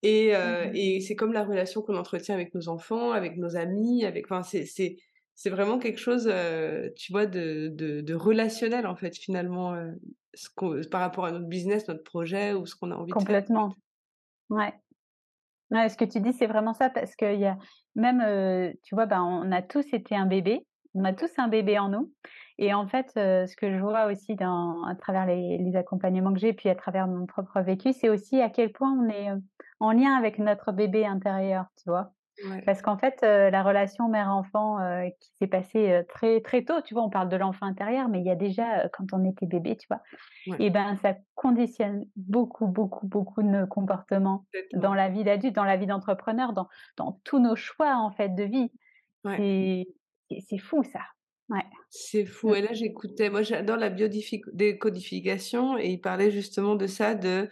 et 0.03 0.35
heu 0.35 0.39
Mmh 0.43 0.73
et 0.73 0.99
c'est 1.01 1.15
comme 1.15 1.33
la 1.33 1.43
relation 1.45 1.81
qu'on 1.81 1.95
entretient 1.97 2.35
avec 2.35 2.53
nos 2.53 2.67
enfants, 2.69 3.11
avec 3.11 3.37
nos 3.37 3.55
amis, 3.55 4.05
avec 4.05 4.25
enfin, 4.31 4.43
c'est 4.43 5.49
vraiment 5.49 5.79
quelque 5.79 5.99
chose, 5.99 6.27
heu, 6.27 6.93
tu 6.97 7.11
vois, 7.11 7.25
de 7.25 7.69
de 7.73 8.01
de 8.01 8.13
relationnel, 8.13 8.85
en 8.87 8.95
fait, 8.95 9.15
finalement, 9.17 9.75
ce 10.33 10.49
qu'on 10.55 10.81
par 10.91 11.01
rapport 11.01 11.25
à 11.25 11.31
notre 11.31 11.47
business, 11.47 11.87
notre 11.87 12.03
projet 12.03 12.53
ou 12.53 12.65
ce 12.65 12.75
qu'on 12.75 12.91
a 12.91 12.95
envie 12.95 13.15
de 13.15 13.21
faire. 13.21 13.39
Complètement. 13.49 13.73
Ouais. 14.49 14.73
Ouais, 15.71 15.89
ce 15.89 15.97
que 15.97 16.05
tu 16.05 16.19
dis, 16.21 16.33
c'est 16.33 16.47
vraiment 16.47 16.73
ça 16.73 16.89
parce 16.89 17.15
qu'il 17.15 17.39
y 17.39 17.45
a 17.45 17.57
même, 17.95 18.21
tu 18.83 18.95
vois, 18.95 19.05
ben, 19.07 19.23
on 19.23 19.51
a 19.51 19.61
tous 19.61 19.85
été 19.93 20.15
un 20.15 20.27
bébé, 20.27 20.67
on 20.93 21.03
a 21.05 21.13
tous 21.13 21.31
un 21.37 21.47
bébé 21.47 21.79
en 21.79 21.89
nous 21.89 22.13
et 22.59 22.73
en 22.73 22.87
fait, 22.87 23.11
ce 23.15 23.55
que 23.55 23.71
je 23.73 23.79
vois 23.79 24.05
aussi 24.05 24.35
dans 24.35 24.83
à 24.83 24.95
travers 24.95 25.25
les 25.25 25.57
les 25.57 25.75
accompagnements 25.75 26.33
que 26.33 26.39
j'ai, 26.39 26.53
puis 26.53 26.69
à 26.69 26.75
travers 26.75 27.07
mon 27.07 27.25
propre 27.25 27.61
vécu, 27.61 27.93
c'est 27.93 28.09
aussi 28.09 28.41
à 28.41 28.49
quel 28.49 28.71
point 28.71 28.91
on 28.91 29.09
est, 29.09 29.29
en 29.79 29.91
lien 29.91 30.13
avec 30.15 30.37
notre 30.39 30.71
bébé 30.71 31.05
intérieur, 31.05 31.65
tu 31.77 31.89
vois? 31.89 32.13
Ouais, 32.43 32.63
Parce 32.65 32.81
qu'en 32.81 32.97
fait, 32.97 33.21
la 33.21 33.63
relation 33.63 34.09
mère-enfant, 34.09 34.77
qui 35.19 35.31
s'est 35.41 35.47
passée, 35.47 36.03
très, 36.09 36.41
très 36.41 36.63
tôt, 36.63 36.81
tu 36.81 36.93
vois? 36.93 37.03
On 37.03 37.09
parle 37.09 37.29
de 37.29 37.35
l'enfant 37.37 37.65
intérieur, 37.65 38.07
mais 38.09 38.19
il 38.19 38.25
y 38.25 38.31
a 38.31 38.35
déjà, 38.35 38.89
quand 38.89 39.13
on 39.13 39.23
était 39.29 39.45
bébé, 39.47 39.77
tu 39.77 39.87
vois? 39.89 40.01
ouais, 40.45 40.59
Et 40.59 40.69
ben, 40.69 40.95
ça 40.97 41.15
conditionne 41.35 42.05
beaucoup, 42.15 42.67
beaucoup, 42.67 43.07
beaucoup 43.07 43.41
de 43.43 43.47
nos 43.47 43.67
comportements 43.67 44.45
dans 44.73 44.93
la 44.93 45.09
vie 45.09 45.23
d'adulte, 45.23 45.55
dans 45.55 45.63
la 45.65 45.77
vie 45.77 45.87
d'entrepreneur, 45.87 46.53
dans 46.53 46.67
dans 46.97 47.19
tous 47.23 47.39
nos 47.39 47.55
choix, 47.55 47.95
en 47.97 48.11
fait, 48.11 48.29
de 48.29 48.43
vie. 48.43 48.71
Ouais. 49.23 49.43
C'est 50.41 50.57
fou 50.57 50.83
ça. 50.83 51.01
Ouais. 51.49 51.65
C'est 51.89 52.25
Mmh. 52.47 52.53
fou 52.53 52.55
et 52.55 52.61
là 52.61 52.73
j'écoutais 52.73 53.29
moi 53.29 53.43
j'adore 53.43 53.77
la 53.77 53.89
biodific 53.89 54.45
décodification 54.53 55.77
et 55.77 55.89
il 55.89 56.01
parlait 56.01 56.31
justement 56.31 56.75
de 56.75 56.87
ça, 56.87 57.13
de, 57.15 57.49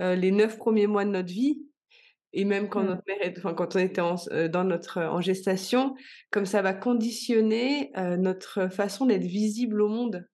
heu, 0.00 0.14
les 0.14 0.32
9 0.32 0.56
premiers 0.58 0.86
mois 0.88 1.04
de 1.04 1.10
notre 1.10 1.32
vie 1.32 1.66
et 2.34 2.44
même 2.46 2.68
quand 2.70 2.82
Mmh. 2.82 2.84
notre 2.84 3.02
mère 3.08 3.22
est 3.22 3.38
enfin 3.38 3.54
quand 3.54 3.76
on 3.76 3.80
était 3.80 4.00
en 4.02 4.16
s 4.16 4.28
dans 4.50 4.64
notre 4.64 5.02
en 5.02 5.20
gestation, 5.22 5.96
comme 6.30 6.46
ça 6.46 6.62
va 6.62 6.74
conditionner, 6.74 7.92
heu, 7.98 8.16
notre 8.16 8.68
façon 8.70 9.06
d'être 9.06 9.22
visible 9.24 9.82
au 9.82 9.88
monde, 9.88 10.28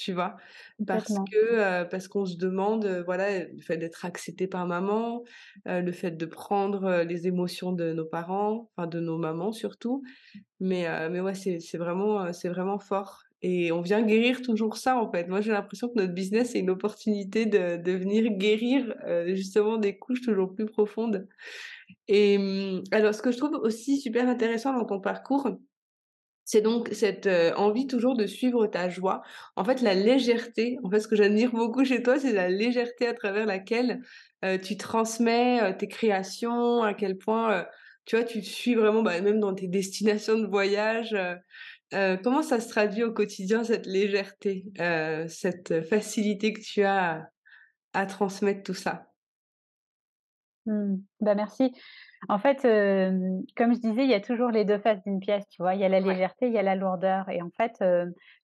tu 0.00 0.12
vois? 0.12 0.36
Parce 0.86 1.18
que, 1.30 1.84
parce 1.84 2.08
qu'on 2.08 2.26
se 2.26 2.36
demande, 2.36 2.86
voilà, 3.06 3.44
le 3.44 3.60
fait 3.60 3.76
d'être 3.76 4.04
accepté 4.04 4.46
par 4.48 4.66
maman, 4.66 5.22
le 5.66 5.92
fait 5.92 6.12
de 6.12 6.26
prendre, 6.26 7.02
les 7.02 7.26
émotions 7.26 7.72
de 7.72 7.92
nos 7.92 8.06
parents, 8.06 8.70
enfin 8.76 8.86
de 8.88 8.98
nos 9.00 9.18
mamans 9.18 9.52
surtout, 9.52 10.02
mais 10.60 10.86
mais 11.10 11.20
ouais, 11.20 11.34
c'est 11.34 11.60
c'est 11.60 11.78
vraiment, 11.78 12.32
c'est 12.32 12.48
vraiment 12.48 12.78
fort 12.78 13.22
et 13.42 13.72
on 13.72 13.80
vient 13.80 14.02
guérir 14.02 14.42
toujours 14.42 14.76
ça, 14.76 14.98
en 14.98 15.10
fait. 15.10 15.26
Moi, 15.28 15.40
j'ai 15.40 15.52
l'impression 15.52 15.88
que 15.88 15.94
notre 15.96 16.12
business, 16.14 16.50
c'est 16.52 16.60
une 16.60 16.70
opportunité 16.70 17.46
de 17.46 17.76
de 17.82 17.92
venir 17.92 18.30
guérir, 18.32 18.94
justement 19.28 19.78
des 19.78 19.98
couches 19.98 20.22
toujours 20.22 20.54
plus 20.54 20.66
profondes 20.66 21.28
et 22.08 22.38
mmh, 22.38 22.84
alors 22.92 23.14
ce 23.14 23.22
que 23.22 23.30
je 23.32 23.38
trouve 23.38 23.54
aussi 23.62 24.00
super 24.00 24.28
intéressant 24.28 24.72
dans 24.76 24.84
ton 24.84 25.00
parcours, 25.00 25.48
c'est 26.50 26.60
donc 26.62 26.88
cette, 26.92 27.26
heu, 27.26 27.52
envie 27.56 27.86
toujours 27.86 28.16
de 28.16 28.26
suivre 28.26 28.66
ta 28.66 28.88
joie. 28.88 29.22
En 29.56 29.64
fait, 29.64 29.80
la 29.82 29.94
légèreté, 29.94 30.78
en 30.84 30.90
fait, 30.90 31.00
ce 31.00 31.08
que 31.08 31.16
j'admire 31.16 31.50
beaucoup 31.52 31.84
chez 31.84 32.02
toi, 32.02 32.18
c'est 32.18 32.32
la 32.32 32.48
légèreté 32.48 33.06
à 33.06 33.14
travers 33.14 33.46
laquelle, 33.46 34.00
heu, 34.44 34.58
tu 34.60 34.76
transmets, 34.76 35.60
heu, 35.70 35.76
tes 35.76 35.88
créations, 35.88 36.82
à 36.82 36.94
quel 36.94 37.18
point, 37.18 37.66
tu 38.06 38.16
vois, 38.16 38.24
tu 38.24 38.42
suis 38.42 38.74
vraiment, 38.74 39.02
bah, 39.02 39.20
même 39.20 39.40
dans 39.40 39.54
tes 39.54 39.68
destinations 39.68 40.38
de 40.38 40.46
voyage, 40.46 41.16
comment 42.22 42.42
ça 42.42 42.60
se 42.60 42.68
traduit 42.68 43.02
au 43.04 43.12
quotidien 43.12 43.64
cette 43.64 43.86
légèreté, 43.86 44.64
cette 45.28 45.82
facilité 45.88 46.52
que 46.52 46.60
tu 46.60 46.82
as 46.82 47.14
à 47.22 47.26
à 47.94 48.06
transmettre 48.06 48.62
tout 48.62 48.74
ça? 48.74 49.12
Mmh. 50.66 50.96
Bah, 51.20 51.34
merci. 51.34 51.72
En 52.28 52.38
fait, 52.38 52.58
comme 53.56 53.74
je 53.74 53.80
disais, 53.80 54.04
il 54.04 54.10
y 54.10 54.14
a 54.14 54.20
toujours 54.20 54.50
les 54.50 54.64
2 54.64 54.78
faces 54.78 55.02
d'une 55.04 55.20
pièce, 55.20 55.48
tu 55.48 55.62
vois? 55.62 55.74
Il 55.74 55.80
y 55.80 55.84
a 55.84 55.88
la 55.88 56.00
légèreté, 56.00 56.46
il 56.46 56.52
y 56.52 56.58
a 56.58 56.62
la 56.62 56.74
lourdeur 56.76 57.28
et 57.28 57.42
en 57.42 57.50
fait, 57.50 57.82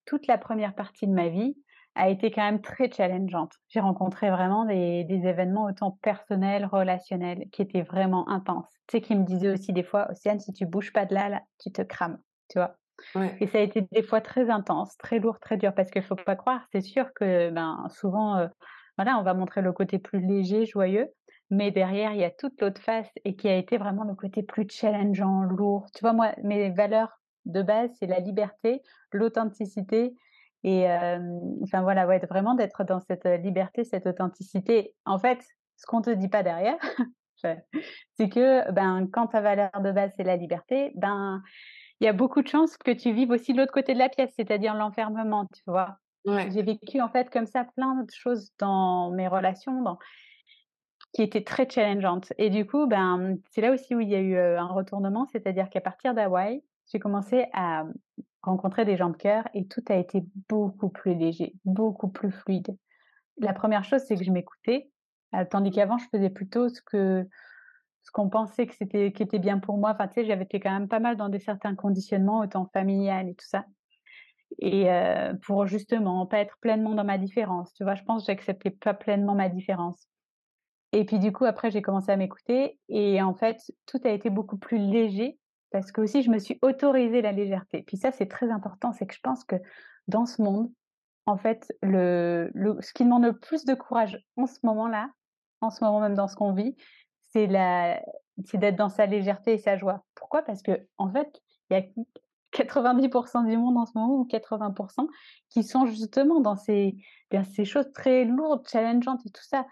toute 0.07 0.27
la 0.27 0.39
première 0.39 0.75
partie 0.75 1.07
de 1.07 1.13
ma 1.13 1.29
vie 1.29 1.57
a 1.95 2.09
été 2.11 2.31
quand 2.31 2.43
même 2.43 2.61
très 2.61 2.91
challengeante. 2.91 3.53
J'ai 3.69 3.81
rencontré 3.81 4.31
vraiment 4.31 4.65
des 4.67 5.05
des 5.05 5.27
événements 5.27 5.65
autant 5.65 5.93
personnels, 6.03 6.67
relationnels, 6.67 7.45
qui 7.53 7.63
étaient 7.63 7.83
vraiment 7.83 8.29
intenses. 8.29 8.69
Tu 8.89 8.99
sais, 8.99 9.01
qui 9.01 9.15
me 9.15 9.25
disaient 9.25 9.51
aussi 9.51 9.73
des 9.73 9.83
fois: 9.83 10.09
«Océane, 10.11 10.41
si 10.41 10.53
tu 10.53 10.67
bouges 10.67 10.93
pas 10.93 11.07
de 11.07 11.15
là, 11.15 11.29
là, 11.29 11.43
tu 11.59 11.71
te 11.73 11.83
crames», 11.83 12.19
tu 12.51 12.59
vois? 12.59 12.77
Et 13.41 13.47
ça 13.47 13.59
a 13.59 13.61
été 13.63 13.83
des 13.93 14.03
fois 14.03 14.21
très 14.21 14.51
intense, 14.51 14.97
très 14.99 15.19
lourd, 15.19 15.41
très 15.41 15.57
dur 15.57 15.75
parce 15.75 15.91
qu'il 15.91 16.03
faut 16.03 16.17
pas 16.17 16.37
croire, 16.37 16.67
c'est 16.73 16.81
sûr 16.81 17.13
que, 17.15 17.51
ben, 17.51 17.87
souvent, 17.91 18.49
voilà, 18.99 19.19
on 19.19 19.23
va 19.23 19.35
montrer 19.35 19.63
le 19.63 19.73
côté 19.73 19.99
plus 19.99 20.21
léger, 20.21 20.67
joyeux, 20.67 21.09
mais 21.51 21.71
derrière, 21.71 22.13
il 22.13 22.19
y 22.19 22.25
a 22.25 22.31
toute 22.31 22.61
l'autre 22.61 22.81
face 22.81 23.11
et 23.25 23.37
qui 23.37 23.49
a 23.49 23.57
été 23.57 23.79
vraiment 23.79 24.05
le 24.05 24.15
côté 24.15 24.43
plus 24.43 24.67
challengeant, 24.69 25.43
lourd. 25.43 25.87
Tu 25.95 26.01
vois, 26.01 26.13
moi, 26.13 26.33
mes 26.43 26.71
valeurs 26.71 27.21
de 27.45 27.63
base, 27.63 27.91
c'est 27.99 28.07
la 28.07 28.19
liberté, 28.19 28.83
l'authenticité 29.13 30.15
et 30.67 30.87
enfin, 31.63 31.83
voilà, 31.83 32.09
ouais, 32.09 32.19
vraiment 32.29 32.55
d'être 32.55 32.83
dans 32.83 32.99
cette, 32.99 33.25
liberté, 33.25 33.85
cette 33.85 34.07
authenticité. 34.07 34.95
En 35.05 35.17
fait, 35.17 35.39
ce 35.77 35.87
qu'on 35.87 36.03
te 36.03 36.11
dit 36.11 36.29
pas 36.29 36.43
derrière, 36.43 36.79
c'est 37.37 38.29
que, 38.29 38.69
ben, 38.73 39.07
quand 39.13 39.29
ta 39.29 39.41
valeur 39.41 39.71
de 39.81 39.93
base, 39.93 40.11
c'est 40.17 40.25
la 40.25 40.37
liberté, 40.37 40.91
ben, 40.97 41.41
il 42.01 42.05
y 42.05 42.09
a 42.09 42.13
beaucoup 42.13 42.43
de 42.43 42.49
chances 42.49 42.77
que 42.77 42.91
tu 42.91 43.13
vives 43.13 43.31
aussi 43.31 43.53
de 43.53 43.59
l'autre 43.59 43.73
côté 43.73 43.95
de 43.95 43.99
la 44.01 44.09
pièce, 44.09 44.33
c'est-à-dire 44.35 44.75
l'enfermement, 44.75 45.47
tu 45.55 45.63
vois? 45.69 45.99
ouais, 46.25 46.51
J'ai 46.51 46.63
vécu 46.63 47.01
en 47.01 47.09
fait 47.09 47.31
comme 47.31 47.47
ça 47.47 47.65
plein 47.77 48.03
de 48.03 48.11
choses 48.11 48.51
dans 48.59 49.13
mes 49.13 49.29
relations, 49.29 49.83
dans 49.83 49.99
qui 51.17 51.23
étaient 51.23 51.45
très 51.45 51.67
challengeantes 51.67 52.35
et 52.37 52.51
du 52.51 52.67
coup, 52.67 52.87
ben, 52.87 53.39
c'est 53.51 53.63
là 53.63 53.73
aussi 53.73 53.95
où 53.95 54.01
il 54.01 54.09
y 54.11 54.15
a 54.15 54.21
eu, 54.21 54.37
un 54.37 54.67
retournement, 54.67 55.27
c'est-à-dire 55.33 55.71
qu'à 55.71 55.81
partir 55.81 56.13
d'Hawaï, 56.13 56.63
j'ai 56.93 56.99
commencé 56.99 57.47
à, 57.55 57.85
rencontrer 58.43 58.85
des 58.85 58.99
gens 58.99 59.09
de 59.09 59.17
cœur 59.17 59.49
et 59.55 59.67
tout 59.67 59.83
a 59.89 59.95
été 59.95 60.23
beaucoup 60.51 60.91
plus 60.91 61.15
léger, 61.15 61.55
beaucoup 61.65 62.09
plus 62.09 62.31
fluide. 62.31 62.77
La 63.39 63.55
première 63.55 63.83
chose, 63.83 64.03
c'est 64.07 64.15
que 64.15 64.25
je 64.25 64.31
m'écoutais, 64.31 64.91
heu, 65.35 65.47
tandis 65.51 65.71
qu'avant 65.71 65.97
je 65.97 66.05
faisais 66.13 66.29
plutôt 66.29 66.69
ce 66.69 66.83
que 66.83 67.27
ce 68.03 68.11
qu'on 68.13 68.29
pensait 68.29 68.67
que 68.67 68.75
c'était 68.75 69.11
qui 69.11 69.23
était 69.23 69.39
bien 69.39 69.59
pour 69.59 69.79
moi. 69.79 69.93
Enfin, 69.93 70.09
tu 70.09 70.21
sais, 70.21 70.27
j'avais 70.27 70.45
été 70.45 70.61
quand 70.61 70.71
même 70.71 70.87
pas 70.87 71.01
mal 71.01 71.17
dans 71.17 71.31
des 71.31 71.41
certains 71.41 71.75
conditionnements, 71.75 72.41
autant 72.41 72.69
familial 72.75 73.27
et 73.31 73.35
tout 73.35 73.47
ça 73.49 73.65
et 74.59 74.91
heu, 74.91 75.39
pour 75.47 75.67
justement 75.67 76.27
pas 76.27 76.41
être 76.41 76.59
pleinement 76.61 76.95
dans 76.95 77.05
ma 77.05 77.17
différence, 77.17 77.73
tu 77.73 77.85
vois? 77.85 77.95
Je 77.95 78.05
pense 78.05 78.23
que 78.23 78.27
j'acceptais 78.33 78.71
pas 78.71 78.95
pleinement 78.95 79.35
ma 79.35 79.49
différence 79.49 80.09
et 80.99 81.05
puis 81.05 81.19
du 81.19 81.31
coup, 81.31 81.45
après, 81.45 81.71
j'ai 81.71 81.83
commencé 81.83 82.11
à 82.11 82.17
m'écouter 82.17 82.79
et 82.89 83.21
en 83.21 83.35
fait, 83.35 83.61
tout 83.85 84.01
a 84.05 84.09
été 84.09 84.31
beaucoup 84.31 84.57
plus 84.57 84.79
léger 84.79 85.39
parce 85.71 85.93
qu'aussi 85.93 86.23
je 86.23 86.31
me 86.31 86.39
suis 86.39 86.59
autorisé 86.63 87.21
la 87.21 87.33
légèreté. 87.33 87.83
Puis 87.83 87.99
ça, 87.99 88.13
c'est 88.13 88.29
très 88.29 88.51
important, 88.51 88.93
c'est 88.93 89.07
que 89.07 89.15
je 89.15 89.21
pense 89.21 89.45
que 89.45 89.57
dans 90.09 90.25
ce 90.25 90.41
monde, 90.41 90.73
en 91.27 91.37
fait, 91.37 91.71
le 91.83 92.51
ce 92.81 92.95
qui 92.95 93.05
demande 93.05 93.25
le 93.25 93.39
plus 93.39 93.67
de 93.67 93.75
courage 93.75 94.19
en 94.37 94.47
ce 94.47 94.59
moment-là, 94.63 95.11
en 95.61 95.69
ce 95.69 95.85
moment 95.85 96.01
même 96.01 96.15
dans 96.15 96.29
ce 96.29 96.35
qu'on 96.37 96.55
vit, 96.55 96.75
c'est 97.27 97.47
d'être 97.47 98.77
dans 98.77 98.89
sa 98.89 99.05
légèreté 99.05 99.53
et 99.53 99.59
sa 99.59 99.77
joie. 99.77 100.03
Pourquoi? 100.15 100.41
Parce 100.43 100.63
qu'en 100.63 101.13
fait, 101.13 101.43
il 101.69 101.77
y 101.77 101.77
a 101.77 101.83
90% 102.53 103.47
du 103.47 103.59
monde 103.59 103.77
en 103.77 103.85
ce 103.85 103.93
moment 103.95 104.15
ou 104.15 104.25
80% 104.25 105.09
qui 105.51 105.63
sont 105.63 105.85
justement 105.85 106.41
dans 106.41 106.57
ces 106.57 106.97
dans 107.31 107.45
ces 107.45 107.67
choses 107.67 107.93
très 107.93 108.25
lourdes, 108.25 108.67
challengeantes 108.67 109.27
et 109.27 109.31
tout 109.31 109.45
ça. 109.45 109.67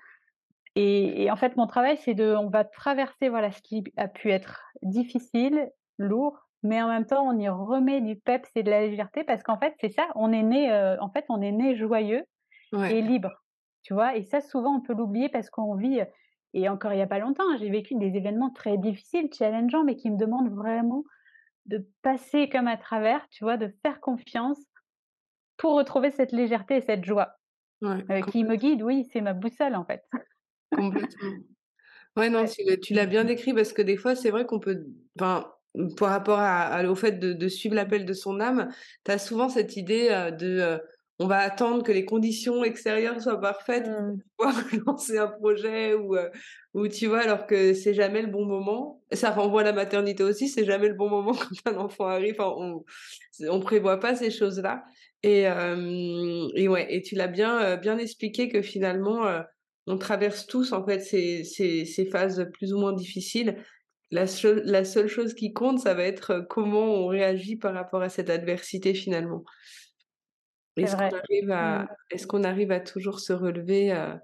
Et 0.77 1.25
et 1.25 1.31
en 1.31 1.37
fait, 1.37 1.57
mon 1.57 1.67
travail, 1.67 1.97
c'est 1.99 2.15
de 2.15 2.35
on 2.37 2.49
va 2.51 2.65
traverser, 2.65 3.29
voilà, 3.29 3.51
ce 3.53 3.63
qui 3.63 3.85
a 3.97 4.09
pu 4.09 4.31
être 4.31 4.63
difficile, 4.83 5.71
lourd, 5.99 6.49
mais 6.63 6.83
en 6.83 6.89
même 6.89 7.07
temps, 7.07 7.27
on 7.27 7.39
y 7.39 7.49
remet 7.49 8.01
du 8.01 8.17
peps 8.17 8.51
et 8.57 8.63
de 8.63 8.71
la 8.71 8.81
légèreté 8.87 9.25
parce 9.25 9.43
qu'en 9.43 9.59
fait, 9.59 9.75
c'est 9.81 9.91
ça, 9.91 10.09
on 10.17 10.33
est 10.33 10.43
né, 10.43 10.73
heu, 10.73 10.97
en 11.01 11.11
fait, 11.11 11.27
on 11.29 11.41
est 11.43 11.53
né 11.53 11.77
joyeux 11.77 12.25
et 12.89 13.03
libre. 13.03 13.33
tu 13.83 13.95
vois? 13.95 14.17
Et 14.17 14.23
ça, 14.25 14.41
souvent, 14.41 14.77
on 14.77 14.81
peut 14.83 14.95
l'oublier 14.95 15.29
parce 15.29 15.51
qu'on 15.51 15.77
vit, 15.77 16.01
et 16.55 16.69
encore 16.69 16.93
il 16.93 16.99
y 16.99 17.03
a 17.03 17.07
pas 17.07 17.19
longtemps, 17.19 17.45
hein, 17.53 17.57
j'ai 17.61 17.71
vécu 17.71 17.95
des 17.97 18.17
événements 18.17 18.51
très 18.51 18.79
difficiles, 18.79 19.29
challengeants, 19.33 19.85
mais 19.85 19.97
qui 19.97 20.11
me 20.11 20.17
demandent 20.19 20.53
vraiment 20.55 21.05
de 21.67 21.89
passer 22.03 22.49
comme 22.51 22.69
à 22.69 22.77
travers, 22.79 23.29
tu 23.31 23.45
vois? 23.45 23.57
De 23.59 23.69
faire 23.85 24.01
confiance 24.01 24.59
pour 25.57 25.75
retrouver 25.75 26.11
cette 26.13 26.33
légèreté 26.33 26.77
et 26.77 26.81
cette 26.81 27.05
joie, 27.05 27.35
Ouais, 27.83 28.05
heu, 28.11 28.23
qui 28.23 28.45
me 28.45 28.57
guide, 28.57 28.83
oui, 28.83 29.05
c'est 29.13 29.21
ma 29.23 29.35
boussole, 29.35 29.77
en 29.77 29.85
fait. 29.87 30.03
Complètement. 30.77 31.31
Ouais, 32.17 32.31
non, 32.31 32.45
tu 32.83 32.95
l'as 32.95 33.07
bien 33.07 33.25
décrit 33.25 33.55
parce 33.55 33.73
que 33.73 33.83
des 33.83 33.97
fois, 33.97 34.15
c'est 34.15 34.31
vrai 34.31 34.47
qu'on 34.47 34.61
peut 34.61 34.87
enfin, 35.19 35.53
mmh, 35.75 35.95
par 35.97 36.11
rapport 36.11 36.39
à 36.39 36.63
à 36.67 36.85
au 36.87 36.95
fait 36.95 37.13
de 37.19 37.33
de 37.33 37.49
suivre 37.49 37.75
l'appel 37.75 38.05
de 38.07 38.13
son 38.13 38.41
âme, 38.41 38.69
tu 39.05 39.11
as 39.11 39.19
souvent 39.19 39.49
cette 39.49 39.77
idée, 39.77 40.09
de, 40.39 40.81
on 41.19 41.27
va 41.27 41.39
attendre 41.39 41.83
que 41.83 41.93
les 41.93 42.05
conditions 42.05 42.65
extérieures 42.65 43.21
soient 43.21 43.41
parfaites 43.41 43.89
Mmh. 43.89 44.19
pour 44.39 44.49
pouvoir 44.53 44.55
lancer 44.87 45.19
un 45.19 45.29
projet 45.29 45.95
ou, 45.95 46.17
ou 46.75 46.89
tu 46.89 47.07
vois? 47.07 47.21
Alors 47.21 47.47
que 47.47 47.75
c'est 47.75 47.95
jamais 47.95 48.23
le 48.23 48.29
bon 48.29 48.45
moment. 48.45 49.03
Ça 49.13 49.31
renvoie 49.31 49.63
à 49.63 49.65
la 49.65 49.73
maternité 49.73 50.23
aussi, 50.23 50.49
c'est 50.49 50.65
jamais 50.65 50.89
le 50.89 50.95
bon 50.95 51.09
moment 51.11 51.33
quand 51.65 51.73
un 51.73 51.77
enfant 51.79 52.07
arrive, 52.07 52.37
enfin 52.39 52.55
on 52.59 52.85
on 53.49 53.61
prévoit 53.61 53.99
pas 54.01 54.15
ces 54.15 54.31
choses-là 54.31 54.85
et 55.25 55.43
et 56.57 56.69
ouais 56.69 56.87
et 56.95 57.03
tu 57.03 57.15
l'as 57.17 57.29
bien, 57.29 57.77
bien 57.77 57.99
expliqué 57.99 58.49
que 58.49 58.63
finalement, 58.63 59.25
on 59.87 59.99
traverse 59.99 60.47
tous 60.47 60.73
en 60.73 60.85
fait 60.87 61.01
ces 61.01 61.45
ces 61.45 61.85
ces 61.85 62.07
phases 62.07 62.49
plus 62.55 62.73
ou 62.75 62.79
moins 62.81 62.93
difficiles. 62.95 63.65
La 64.11 64.27
seule 64.27 64.63
la 64.65 64.85
seule 64.85 65.09
chose 65.09 65.35
qui 65.35 65.53
compte, 65.53 65.81
ça 65.81 65.95
va 65.95 66.05
être, 66.05 66.33
heu, 66.35 66.47
comment 66.49 66.85
on 66.85 67.07
réagit 67.09 67.57
par 67.57 67.75
rapport 67.75 68.03
à 68.03 68.09
cette 68.11 68.31
adversité 68.31 68.95
finalement. 68.95 69.45
Est-ce 70.77 70.97
qu'on 70.97 71.17
arrive 71.17 71.51
Mmh. 71.61 71.85
à 71.85 71.87
est-ce 72.11 72.27
qu'on 72.27 72.43
arrive 72.45 72.73
à 72.73 72.81
toujours 72.81 73.21
se 73.21 73.33
relever, 73.33 73.93
heu, 73.93 74.15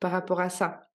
par 0.00 0.12
rapport 0.12 0.40
à 0.40 0.48
ça? 0.50 0.88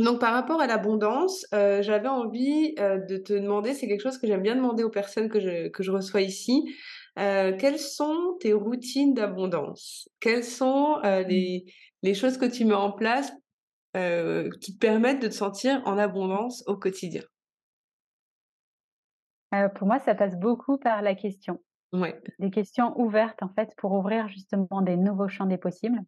Donc 0.00 0.20
par 0.20 0.34
rapport 0.34 0.60
à 0.60 0.66
l'abondance, 0.66 1.46
heu, 1.54 1.82
j'avais 1.82 2.08
envie, 2.08 2.74
de 2.76 3.16
te 3.18 3.32
demander, 3.34 3.74
c'est 3.74 3.88
quelque 3.88 4.02
chose 4.02 4.18
que 4.18 4.26
j'aime 4.26 4.42
bien 4.42 4.56
demander 4.56 4.84
aux 4.84 4.90
personnes 4.90 5.28
que 5.30 5.40
je 5.40 5.68
que 5.68 5.82
je 5.84 5.92
reçois 5.92 6.22
ici, 6.22 6.64
quelles 7.16 7.78
sont 7.80 8.36
tes 8.40 8.52
routines 8.54 9.14
d'abondance? 9.14 10.08
Quelles 10.20 10.44
sont, 10.44 10.98
Mmh. 11.24 11.24
les 11.28 11.66
les 12.02 12.14
choses 12.14 12.38
que 12.38 12.46
tu 12.46 12.64
mets 12.66 12.74
en 12.74 12.92
place, 12.92 13.32
heu, 13.96 14.50
qui 14.60 14.74
te 14.74 14.78
permettent 14.78 15.22
de 15.22 15.28
te 15.28 15.34
sentir 15.34 15.82
en 15.86 15.98
abondance 15.98 16.62
au 16.66 16.76
quotidien? 16.76 17.22
Pour 19.74 19.86
moi, 19.86 20.00
ça 20.00 20.14
passe 20.14 20.36
beaucoup 20.36 20.76
par 20.78 21.00
la 21.00 21.14
question. 21.14 21.60
Ouais, 21.92 22.20
Des 22.38 22.50
questions 22.50 22.98
ouvertes, 23.00 23.42
en 23.42 23.48
fait, 23.50 23.74
pour 23.78 23.92
ouvrir 23.92 24.28
justement 24.28 24.82
des 24.82 24.96
nouveaux 24.96 25.28
champs 25.28 25.46
des 25.46 25.58
possibles. 25.58 26.00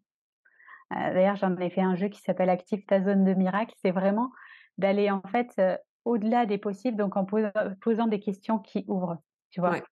Heu, 0.92 0.96
d'ailleurs, 1.14 1.36
j'en 1.36 1.56
ai 1.58 1.70
fait 1.70 1.80
un 1.82 1.94
jeu 1.96 2.08
qui 2.08 2.20
s'appelle 2.20 2.50
Active 2.50 2.84
ta 2.86 3.02
zone 3.02 3.24
de 3.24 3.34
miracle. 3.34 3.74
C'est 3.78 3.90
vraiment 3.90 4.30
d'aller, 4.78 5.10
en 5.10 5.22
fait, 5.22 5.52
heu, 5.58 5.78
au-delà 6.04 6.46
des 6.46 6.58
possibles, 6.58 6.96
donc 6.96 7.16
en 7.16 7.24
posant 7.24 7.50
posant 7.80 8.06
des 8.06 8.20
questions 8.20 8.58
qui 8.58 8.84
ouvrent, 8.88 9.18
tu 9.50 9.60
vois? 9.60 9.72
ouais, 9.72 9.82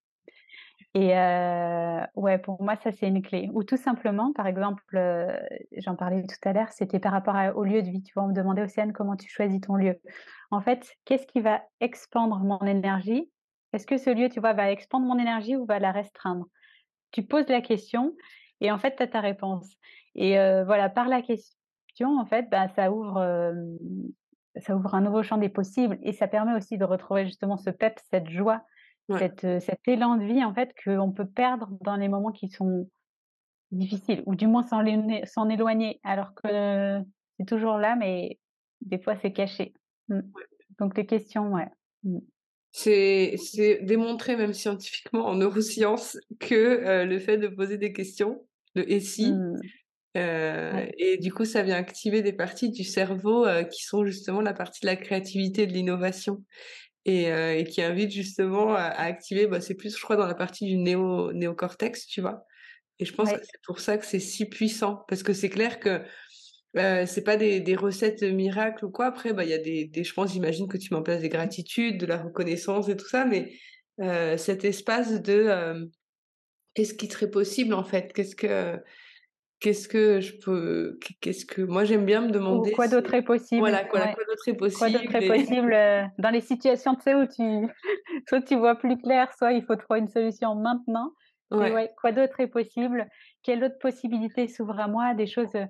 Et 0.96 1.12
heu, 1.16 2.00
ouais, 2.14 2.38
pour 2.38 2.62
moi, 2.62 2.76
ça, 2.76 2.92
c'est 2.92 3.09
une 3.09 3.20
clé. 3.22 3.50
Ou 3.52 3.64
tout 3.64 3.76
simplement, 3.76 4.33
par 4.33 4.46
exemple, 4.46 4.85
heu, 4.96 5.26
j'en 5.78 5.96
parlais 5.96 6.22
tout 6.22 6.48
à 6.48 6.52
l'heure, 6.52 6.70
c'était 6.72 7.00
par 7.00 7.11
rapport 7.12 7.35
au 7.57 7.64
lieu 7.64 7.83
de 7.83 7.90
vie, 7.90 8.02
tu 8.02 8.12
vois? 8.14 8.24
On 8.24 8.28
me 8.28 8.33
demandait: 8.35 8.62
«Océane, 8.62 8.92
comment 8.92 9.16
tu 9.16 9.28
choisis 9.28 9.61
ton 9.61 9.74
lieu?» 9.74 10.00
en 10.52 10.61
fait, 10.61 10.88
qu'est-ce 11.04 11.26
qui 11.26 11.40
va 11.40 11.62
expandre 11.80 12.38
mon 12.38 12.61
énergie? 12.61 13.30
Est-ce 13.72 13.87
que 13.87 13.96
ce 13.98 14.11
lieu, 14.11 14.28
tu 14.28 14.38
vois, 14.40 14.52
va 14.52 14.70
expandre 14.70 15.07
mon 15.07 15.18
énergie 15.18 15.57
ou 15.57 15.66
va 15.66 15.80
la 15.80 15.90
restreindre? 15.90 16.46
Tu 17.12 17.24
poses 17.24 17.48
la 17.48 17.62
question 17.62 18.14
et 18.61 18.72
en 18.72 18.78
fait, 18.78 18.96
tu 18.96 19.02
as 19.04 19.09
ta 19.09 19.20
réponse 19.20 19.66
et 20.16 20.38
heu, 20.38 20.64
voilà, 20.64 20.90
par 20.90 21.09
la 21.09 21.22
question, 21.22 22.18
en 22.20 22.26
fait, 22.26 22.48
bah, 22.50 22.68
ça 22.68 22.92
ouvre, 22.92 23.20
ça 24.57 24.76
ouvre 24.76 24.94
un 24.94 25.00
nouveau 25.00 25.22
champ 25.22 25.37
des 25.38 25.48
possibles 25.48 25.98
et 26.02 26.12
ça 26.12 26.28
permet 26.28 26.54
aussi 26.54 26.78
de 26.78 26.85
retrouver 26.85 27.24
justement 27.26 27.57
ce 27.57 27.70
peps, 27.70 28.02
cette 28.11 28.28
joie, 28.30 28.62
ouais. 29.09 29.19
cette, 29.19 29.45
heu, 29.45 29.61
cet 29.61 29.81
élan 29.87 30.17
de 30.17 30.25
vie, 30.25 30.45
en 30.45 30.55
fait, 30.55 30.73
qu'on 30.85 31.12
peut 31.12 31.27
perdre 31.27 31.69
dans 31.83 31.97
les 31.97 32.09
moments 32.09 32.33
qui 32.33 32.49
sont 32.49 32.88
difficiles 33.71 34.23
ou 34.27 34.35
du 34.35 34.47
moins 34.47 34.62
s'en 34.62 35.49
éloigner 35.49 36.01
alors 36.05 36.35
que 36.35 37.01
c'est 37.38 37.47
toujours 37.47 37.79
là, 37.79 37.97
mais 37.97 38.38
des 38.81 38.99
fois 38.99 39.17
c'est 39.17 39.33
caché. 39.33 39.73
Mmh. 40.09 40.21
Donc 40.79 40.97
les 40.97 41.07
questions, 41.07 41.53
ouais. 41.53 41.69
Mmh. 42.05 42.19
C'est 42.73 43.81
démontré 43.83 44.37
même 44.37 44.53
scientifiquement 44.53 45.27
en 45.27 45.35
neurosciences 45.35 46.19
que, 46.40 46.55
heu, 46.55 47.07
le 47.07 47.19
fait 47.19 47.38
de 47.38 47.49
poser 47.49 47.79
des 47.79 47.93
questions, 47.93 48.47
le 48.75 48.90
«et 48.90 49.01
si?» 49.01 49.33
Mmh. 49.33 49.61
Ouais, 50.17 50.93
et 50.97 51.17
du 51.19 51.33
coup, 51.33 51.45
ça 51.45 51.64
vient 51.64 51.75
activer 51.75 52.23
des 52.23 52.33
parties 52.33 52.71
du 52.71 52.85
cerveau, 52.85 53.47
qui 53.69 53.83
sont 53.83 54.05
justement 54.05 54.40
la 54.40 54.53
partie 54.53 54.81
de 54.83 54.87
la 54.87 54.95
créativité 54.95 55.62
et 55.62 55.67
de 55.67 55.73
l'innovation 55.73 56.45
et 57.07 57.31
heu 57.31 57.53
et 57.59 57.64
qui 57.64 57.83
invitent 57.83 58.11
justement 58.12 58.75
à 58.75 58.83
à 58.85 59.05
activer, 59.05 59.47
bah, 59.47 59.61
c'est 59.61 59.75
plus 59.75 59.97
je 59.97 60.03
crois 60.03 60.17
dans 60.17 60.27
la 60.27 60.35
partie 60.35 60.67
du 60.67 60.77
néo 60.79 61.33
néocortex, 61.33 62.07
tu 62.07 62.21
vois? 62.23 62.45
Et 63.01 63.07
je 63.07 63.14
pense 63.14 63.33
que 63.33 63.40
c'est 63.43 63.61
pour 63.64 63.81
ça 63.81 63.99
que 63.99 64.07
c'est 64.07 64.21
si 64.21 64.47
puissant 64.49 65.05
parce 65.09 65.23
que 65.25 65.33
c'est 65.35 65.51
clair 65.51 65.81
que, 65.81 66.03
heu, 66.77 67.07
c'est 67.07 67.25
pas 67.25 67.37
des 67.37 67.61
des 67.61 67.77
recettes, 67.77 68.23
miracles 68.23 68.85
ou 68.87 68.90
quoi. 68.90 69.07
Après, 69.07 69.33
bah, 69.35 69.45
il 69.45 69.51
y 69.51 69.55
a 69.55 69.59
des 69.59 69.87
des 69.87 70.05
je 70.05 70.14
pense, 70.14 70.33
j'imagine 70.33 70.69
que 70.69 70.77
tu 70.79 70.93
mets 70.95 70.99
en 71.01 71.03
place 71.03 71.21
des 71.23 71.29
gratitudes, 71.31 71.99
de 71.99 72.07
la 72.07 72.19
reconnaissance 72.23 72.88
et 72.88 72.97
tout 72.97 73.09
ça, 73.09 73.25
mais 73.27 73.53
heu, 74.01 74.37
cet 74.38 74.64
espace 74.64 75.23
de, 75.23 75.49
hem, 75.49 75.90
qu'est-ce 76.75 76.95
qui 76.95 77.09
serait 77.09 77.31
possible 77.31 77.75
en 77.75 77.85
fait? 77.85 78.12
Qu'est-ce 78.12 78.37
que 78.37 78.79
Qu'est-ce 79.61 79.88
que 79.88 80.21
je 80.21 80.35
peux 80.38 80.99
qu'est 81.01 81.14
qu'est-ce 81.21 81.47
que 81.47 81.62
moi 81.62 81.85
j'aime 81.85 82.05
bien 82.05 82.21
me 82.23 82.31
Ou 82.49 82.67
demander 82.71 82.71
quoi 82.71 82.88
si 82.88 82.88
d'autre 82.88 83.14
est 83.14 83.23
possible? 83.23 83.64
voilà, 83.64 83.85
quoi 83.85 84.07
Ouais. 84.07 84.14
quoi 84.14 84.25
d'autre 84.27 84.49
est 84.49 84.57
Quoi 84.75 84.90
d'autre 84.90 85.14
possible 85.14 85.17
est 85.17 85.23
et 85.23 85.27
possible, 85.27 85.75
heu, 85.75 86.05
dans 86.19 86.31
les 86.31 86.40
situations, 86.43 86.95
tu 86.97 87.03
sais, 87.03 87.14
où 87.14 87.27
tu 87.27 87.43
soit 88.29 88.43
tu 88.43 88.57
vois 88.57 88.77
plus 88.77 88.99
clair, 88.99 89.33
soit 89.35 89.53
il 89.53 89.64
faut 89.64 89.77
trouver 89.77 90.01
une 90.01 90.09
solution 90.09 90.55
maintenant. 90.57 91.12
Ouais, 91.51 91.75
ouais, 91.75 91.93
quoi 92.01 92.12
d'autre 92.12 92.40
est 92.40 92.49
possible? 92.49 93.09
Quelle 93.43 93.64
autre 93.64 93.79
possibilité 93.81 94.49
s'ouvre 94.49 94.81
à 94.81 94.88
moi? 94.88 95.14
Des 95.14 95.27
choses, 95.27 95.55
heu 95.57 95.67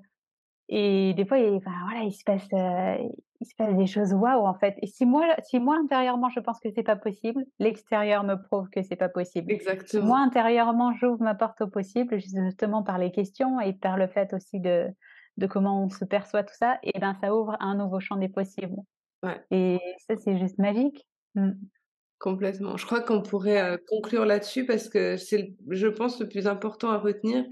et 0.69 1.13
des 1.15 1.25
fois, 1.25 1.37
il 1.39 1.53
enfin, 1.55 1.71
voilà, 1.85 2.03
il 2.03 2.11
se 2.13 2.23
passe, 2.23 2.47
heu, 2.53 3.09
il 3.41 3.45
se 3.47 3.55
passe 3.55 3.75
des 3.75 3.87
choses 3.87 4.13
waouh, 4.13 4.45
en 4.45 4.53
fait 4.55 4.75
et 4.81 4.87
si 4.87 5.05
moi 5.05 5.25
si 5.43 5.59
moi 5.59 5.77
intérieurement 5.77 6.29
je 6.29 6.39
pense 6.39 6.59
que 6.59 6.69
c'est 6.73 6.83
pas 6.83 6.95
possible, 6.95 7.43
l'extérieur 7.59 8.23
me 8.23 8.35
prouve 8.41 8.69
que 8.69 8.81
c'est 8.83 8.95
pas 8.95 9.09
possible. 9.09 9.51
Si 9.85 10.01
moi 10.01 10.19
exactement, 10.19 10.19
intérieurement 10.19 10.93
j'ouvre 10.93 11.21
ma 11.21 11.35
porte 11.35 11.61
au 11.61 11.67
possible, 11.67 12.19
justement 12.19 12.83
par 12.83 12.97
les 12.97 13.11
questions 13.11 13.59
et 13.59 13.73
par 13.73 13.97
le 13.97 14.07
fait 14.07 14.33
aussi 14.33 14.59
de 14.59 14.87
de 15.37 15.47
comment 15.47 15.83
on 15.83 15.89
se 15.89 16.05
perçoit 16.05 16.43
tout 16.43 16.53
ça 16.57 16.79
et 16.83 16.97
ben, 16.99 17.13
ça 17.21 17.35
ouvre 17.35 17.57
un 17.59 17.75
nouveau 17.75 17.99
champ 17.99 18.15
des 18.17 18.29
possibles. 18.29 18.77
ouais, 19.23 19.45
Et 19.51 19.79
ça, 20.07 20.15
c'est 20.17 20.37
juste 20.39 20.57
magique. 20.59 21.07
Mmh. 21.35 21.51
complètement. 22.19 22.77
Je 22.77 22.85
crois 22.85 23.01
qu'on 23.01 23.21
pourrait, 23.21 23.73
heu, 23.75 23.77
conclure 23.87 24.25
là-dessus 24.25 24.65
parce 24.65 24.89
que 24.89 25.17
c'est 25.17 25.55
je 25.69 25.87
pense 25.87 26.19
le 26.19 26.27
plus 26.29 26.47
important 26.47 26.89
à 26.91 26.97
retenir. 26.97 27.45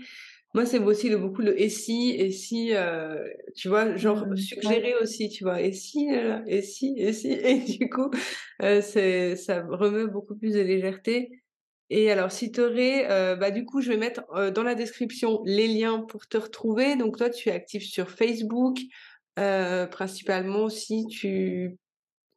Moi, 0.53 0.65
c'est 0.67 0.79
aussi 0.79 1.09
le 1.09 1.17
beaucoup 1.17 1.41
le 1.41 1.59
«et 1.59 1.69
si?» 1.69 2.11
et 2.11 2.31
si, 2.31 2.73
heu, 2.73 3.25
tu 3.55 3.69
vois? 3.69 3.95
Genre 3.95 4.27
Mmh. 4.27 4.35
Suggérer 4.37 4.93
aussi, 5.01 5.29
tu 5.29 5.43
vois? 5.43 5.61
«Et 5.61 5.73
si, 5.73 6.07
et 6.47 6.61
si, 6.61 6.93
et 6.97 7.13
si?» 7.13 7.29
et 7.33 7.59
du 7.59 7.89
coup, 7.89 8.11
c'est 8.59 9.35
ça 9.35 9.65
remet 9.67 10.05
beaucoup 10.07 10.35
plus 10.35 10.53
de 10.53 10.61
légèreté 10.61 11.31
Et 11.89 12.11
alors, 12.11 12.31
si 12.31 12.51
tu 12.51 12.61
aurais, 12.61 13.07
bah, 13.37 13.51
du 13.51 13.65
coup, 13.65 13.81
je 13.81 13.89
vais 13.89 13.97
mettre, 13.97 14.23
dans 14.51 14.63
la 14.63 14.75
description 14.75 15.41
les 15.45 15.67
liens 15.67 16.01
pour 16.01 16.27
te 16.27 16.37
retrouver. 16.37 16.95
Donc 16.97 17.17
toi, 17.17 17.29
tu 17.29 17.49
es 17.49 17.51
active 17.53 17.83
sur 17.83 18.09
Facebook, 18.11 18.79
principalement 19.91 20.63
aussi, 20.65 21.07
tu 21.07 21.77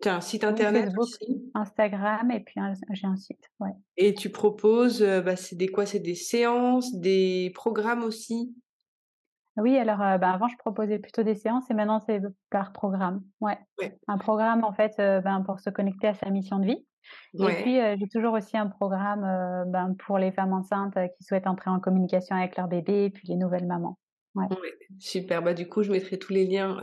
tu 0.03 0.09
as 0.09 0.17
un 0.17 0.21
site 0.21 0.45
internet 0.45 0.87
Facebook, 0.87 1.03
aussi? 1.03 1.51
Instagram 1.55 2.31
et 2.31 2.41
puis 2.41 2.61
j'ai 2.93 3.07
un 3.07 3.17
site, 3.17 3.51
ouais. 3.61 3.71
et 3.97 4.15
tu 4.15 4.31
proposes, 4.31 5.03
bah, 5.03 5.37
c'est 5.37 5.57
des 5.57 5.69
quoi? 5.69 5.87
C'est 5.87 6.01
des 6.01 6.15
séances, 6.15 6.95
des 6.95 7.51
programmes 7.55 8.03
aussi? 8.03 8.55
Oui, 9.59 9.79
alors, 9.79 9.99
bah, 10.19 10.33
avant, 10.33 10.49
je 10.49 10.57
proposais 10.59 10.99
plutôt 10.99 11.23
des 11.23 11.35
séances 11.35 11.71
et 11.71 11.75
maintenant, 11.75 12.01
c'est 12.01 12.21
par 12.51 12.73
programme. 12.73 13.23
Ouais. 13.41 13.59
Ouais, 13.81 13.99
Un 14.07 14.19
programme, 14.19 14.65
en 14.65 14.73
fait, 14.73 14.95
ben, 14.99 15.43
pour 15.47 15.61
se 15.61 15.71
connecter 15.71 16.09
à 16.09 16.15
sa 16.15 16.29
mission 16.31 16.59
de 16.59 16.67
vie 16.67 16.87
et 17.39 17.63
puis, 17.63 17.79
j'ai 17.99 18.09
toujours 18.09 18.35
aussi 18.35 18.57
un 18.57 18.67
programme, 18.67 19.23
ben, 19.71 19.95
pour 19.99 20.19
les 20.19 20.33
femmes 20.33 20.53
enceintes, 20.53 20.99
qui 21.17 21.25
souhaitent 21.25 21.47
entrer 21.47 21.71
en 21.71 21.81
communication 21.81 22.37
avec 22.37 22.57
leur 22.57 22.69
bébé 22.69 23.05
et 23.05 23.11
puis 23.11 23.29
les 23.29 23.37
nouvelles 23.37 23.67
mamans. 23.67 23.99
Ouais. 24.35 24.47
super. 24.99 25.43
Bah, 25.43 25.55
du 25.55 25.69
coup, 25.69 25.83
je 25.83 25.91
mettrai 25.91 26.19
tous 26.19 26.33
les 26.33 26.45
liens, 26.47 26.79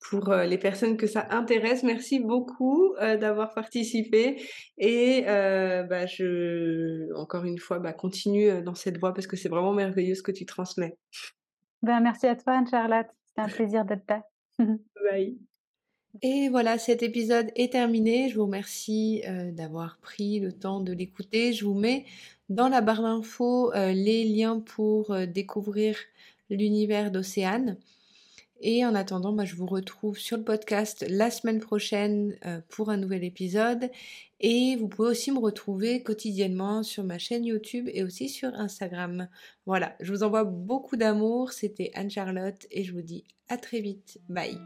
pour, 0.00 0.30
heu, 0.30 0.46
les 0.46 0.58
personnes 0.58 0.96
que 0.96 1.06
ça 1.06 1.26
intéresse. 1.30 1.82
Merci 1.82 2.20
beaucoup, 2.20 2.94
heu, 3.00 3.16
d'avoir 3.18 3.52
participé 3.54 4.42
et 4.78 5.24
heu, 5.28 5.84
bah, 5.88 6.06
je 6.06 7.12
encore 7.14 7.44
une 7.44 7.58
fois, 7.58 7.78
bah, 7.78 7.92
continue, 7.92 8.62
dans 8.62 8.74
cette 8.74 8.98
voie 8.98 9.14
parce 9.14 9.26
que 9.26 9.36
c'est 9.36 9.48
vraiment 9.48 9.72
merveilleux 9.72 10.14
ce 10.14 10.22
que 10.22 10.32
tu 10.32 10.46
transmets. 10.46 10.96
Ben, 11.82 12.00
merci 12.00 12.26
à 12.26 12.36
toi 12.36 12.54
Anne-Charlotte, 12.54 13.06
c'était 13.26 13.42
un 13.42 13.48
plaisir 13.48 13.84
d'être 13.84 14.08
là. 14.08 14.22
Bye. 15.10 15.38
Et 16.22 16.48
voilà, 16.48 16.78
cet 16.78 17.02
épisode 17.02 17.50
est 17.54 17.72
terminé. 17.72 18.28
Je 18.28 18.36
vous 18.36 18.46
remercie 18.46 19.22
euh, 19.26 19.52
d'avoir 19.52 19.98
pris 19.98 20.40
le 20.40 20.52
temps 20.52 20.80
de 20.80 20.92
l'écouter. 20.92 21.52
Je 21.52 21.64
vous 21.64 21.74
mets 21.74 22.06
dans 22.48 22.68
la 22.68 22.80
barre 22.80 23.02
d'infos 23.02 23.72
euh, 23.74 23.92
les 23.92 24.24
liens 24.24 24.58
pour 24.58 25.12
euh, 25.12 25.26
découvrir 25.26 25.96
l'univers 26.50 27.10
d'Océane. 27.12 27.76
Et 28.60 28.84
en 28.84 28.94
attendant, 28.94 29.34
je 29.44 29.54
vous 29.54 29.66
retrouve 29.66 30.18
sur 30.18 30.36
le 30.36 30.42
podcast 30.42 31.04
la 31.08 31.30
semaine 31.30 31.60
prochaine 31.60 32.36
euh, 32.44 32.60
pour 32.68 32.90
un 32.90 32.96
nouvel 32.96 33.24
épisode. 33.24 33.90
Et 34.40 34.76
vous 34.76 34.88
pouvez 34.88 35.08
aussi 35.08 35.30
me 35.32 35.38
retrouver 35.38 36.02
quotidiennement 36.02 36.82
sur 36.82 37.04
ma 37.04 37.18
chaîne 37.18 37.44
YouTube 37.44 37.88
et 37.92 38.02
aussi 38.02 38.28
sur 38.28 38.54
Instagram. 38.54 39.28
Voilà, 39.66 39.96
je 40.00 40.12
vous 40.12 40.22
envoie 40.22 40.44
beaucoup 40.44 40.96
d'amour. 40.96 41.52
C'était 41.52 41.90
Anne-Charlotte 41.94 42.66
et 42.70 42.84
je 42.84 42.92
vous 42.92 43.02
dis 43.02 43.24
à 43.48 43.56
très 43.56 43.80
vite. 43.80 44.20
Bye 44.28 44.58